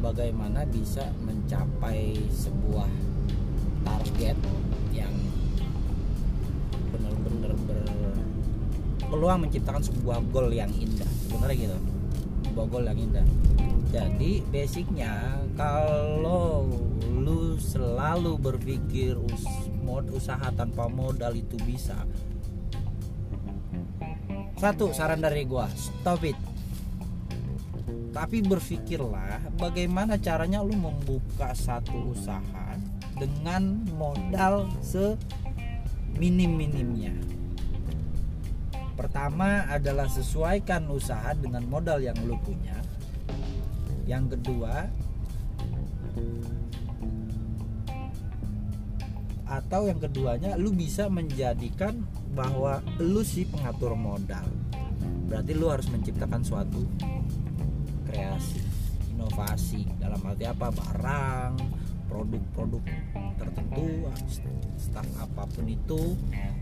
[0.01, 2.89] bagaimana bisa mencapai sebuah
[3.85, 4.37] target
[4.93, 5.13] yang
[6.93, 11.09] benar-benar berpeluang menciptakan sebuah goal yang indah.
[11.29, 11.79] Sebenarnya gitu?
[12.49, 13.27] Sebuah goal yang indah.
[13.91, 16.63] Jadi basicnya kalau
[17.11, 19.45] lu selalu berpikir us
[19.83, 22.07] mod usaha tanpa modal itu bisa
[24.61, 26.37] satu saran dari gua, stop it.
[28.13, 32.77] Tapi berpikirlah bagaimana caranya lu membuka satu usaha
[33.17, 37.17] dengan modal seminim-minimnya.
[39.01, 42.77] Pertama adalah sesuaikan usaha dengan modal yang lu punya.
[44.05, 44.93] Yang kedua,
[49.49, 52.05] atau yang keduanya lu bisa menjadikan
[52.35, 54.47] bahwa lu sih pengatur modal.
[55.27, 56.83] Berarti lu harus menciptakan suatu
[58.11, 58.63] kreasi
[59.15, 60.73] inovasi dalam arti apa?
[60.75, 61.55] Barang
[62.11, 62.83] produk-produk
[63.39, 64.11] tertentu
[64.75, 66.19] staff apa pun itu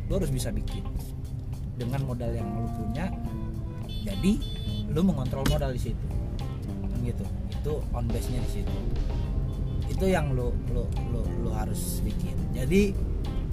[0.08, 0.84] lu harus bisa bikin.
[1.78, 3.06] Dengan modal yang lu punya
[4.04, 4.32] jadi
[4.92, 6.06] lu mengontrol modal di situ.
[7.04, 7.24] Gitu.
[7.48, 8.76] Itu on base nya di situ.
[9.88, 12.36] Itu yang lu lu lu, lu harus bikin.
[12.52, 12.92] Jadi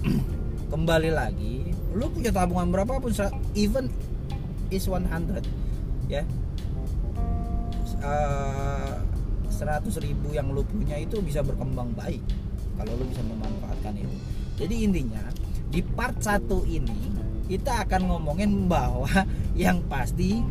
[0.66, 3.12] kembali lagi lu punya tabungan berapa pun
[3.56, 3.88] even
[4.68, 5.40] is 100
[6.10, 6.22] ya.
[8.04, 9.00] Uh,
[10.04, 12.20] ribu yang lu punya itu bisa berkembang baik
[12.76, 14.16] kalau lu bisa memanfaatkan itu.
[14.60, 15.24] Jadi intinya
[15.72, 17.16] di part satu ini
[17.48, 19.08] kita akan ngomongin bahwa
[19.56, 20.44] yang pasti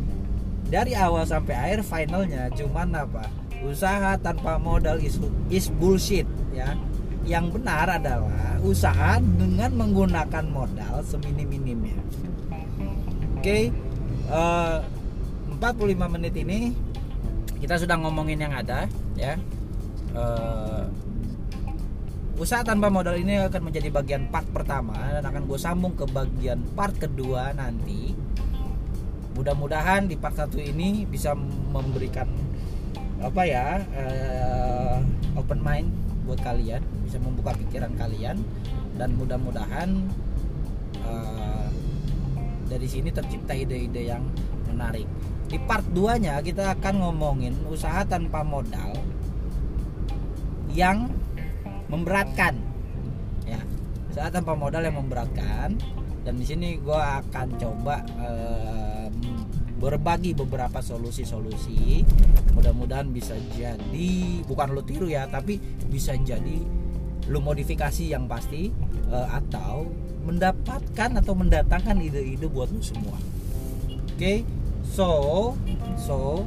[0.66, 3.24] dari awal sampai akhir finalnya cuman apa?
[3.62, 5.16] Usaha tanpa modal is,
[5.48, 6.74] is bullshit ya
[7.26, 11.98] yang benar adalah usaha dengan menggunakan modal seminim-minimnya.
[13.36, 13.62] Oke, okay,
[14.30, 14.78] uh,
[15.58, 16.70] 45 menit ini
[17.58, 18.86] kita sudah ngomongin yang ada
[19.18, 19.34] ya.
[20.16, 20.86] Uh,
[22.38, 26.62] usaha tanpa modal ini akan menjadi bagian part pertama dan akan gue sambung ke bagian
[26.78, 28.14] part kedua nanti.
[29.34, 31.36] Mudah-mudahan di part satu ini bisa
[31.74, 32.30] memberikan
[33.20, 35.00] apa ya uh,
[35.40, 38.42] open mind buat kalian bisa membuka pikiran kalian
[38.98, 40.10] dan mudah-mudahan
[41.06, 41.70] uh,
[42.66, 44.26] dari sini tercipta ide-ide yang
[44.66, 45.06] menarik.
[45.46, 48.98] Di part 2 nya kita akan ngomongin usaha tanpa modal
[50.74, 51.06] yang
[51.86, 52.58] memberatkan.
[53.46, 53.62] Ya
[54.10, 55.78] usaha tanpa modal yang memberatkan.
[56.26, 58.95] Dan di sini gue akan coba uh,
[59.76, 62.04] berbagi beberapa solusi-solusi.
[62.56, 66.58] Mudah-mudahan bisa jadi bukan lo tiru ya tapi bisa jadi
[67.28, 68.72] lo modifikasi yang pasti
[69.12, 69.90] uh, atau
[70.26, 73.18] mendapatkan atau mendatangkan ide-ide buat lo semua.
[73.86, 74.16] Oke?
[74.16, 74.38] Okay?
[74.86, 75.52] so
[75.98, 76.46] so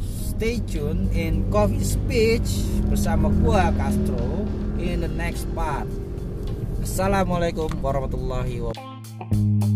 [0.00, 4.48] stay tune in coffee speech bersama gua Castro
[4.80, 5.86] in the next part.
[6.80, 9.75] Assalamualaikum warahmatullahi wabarakatuh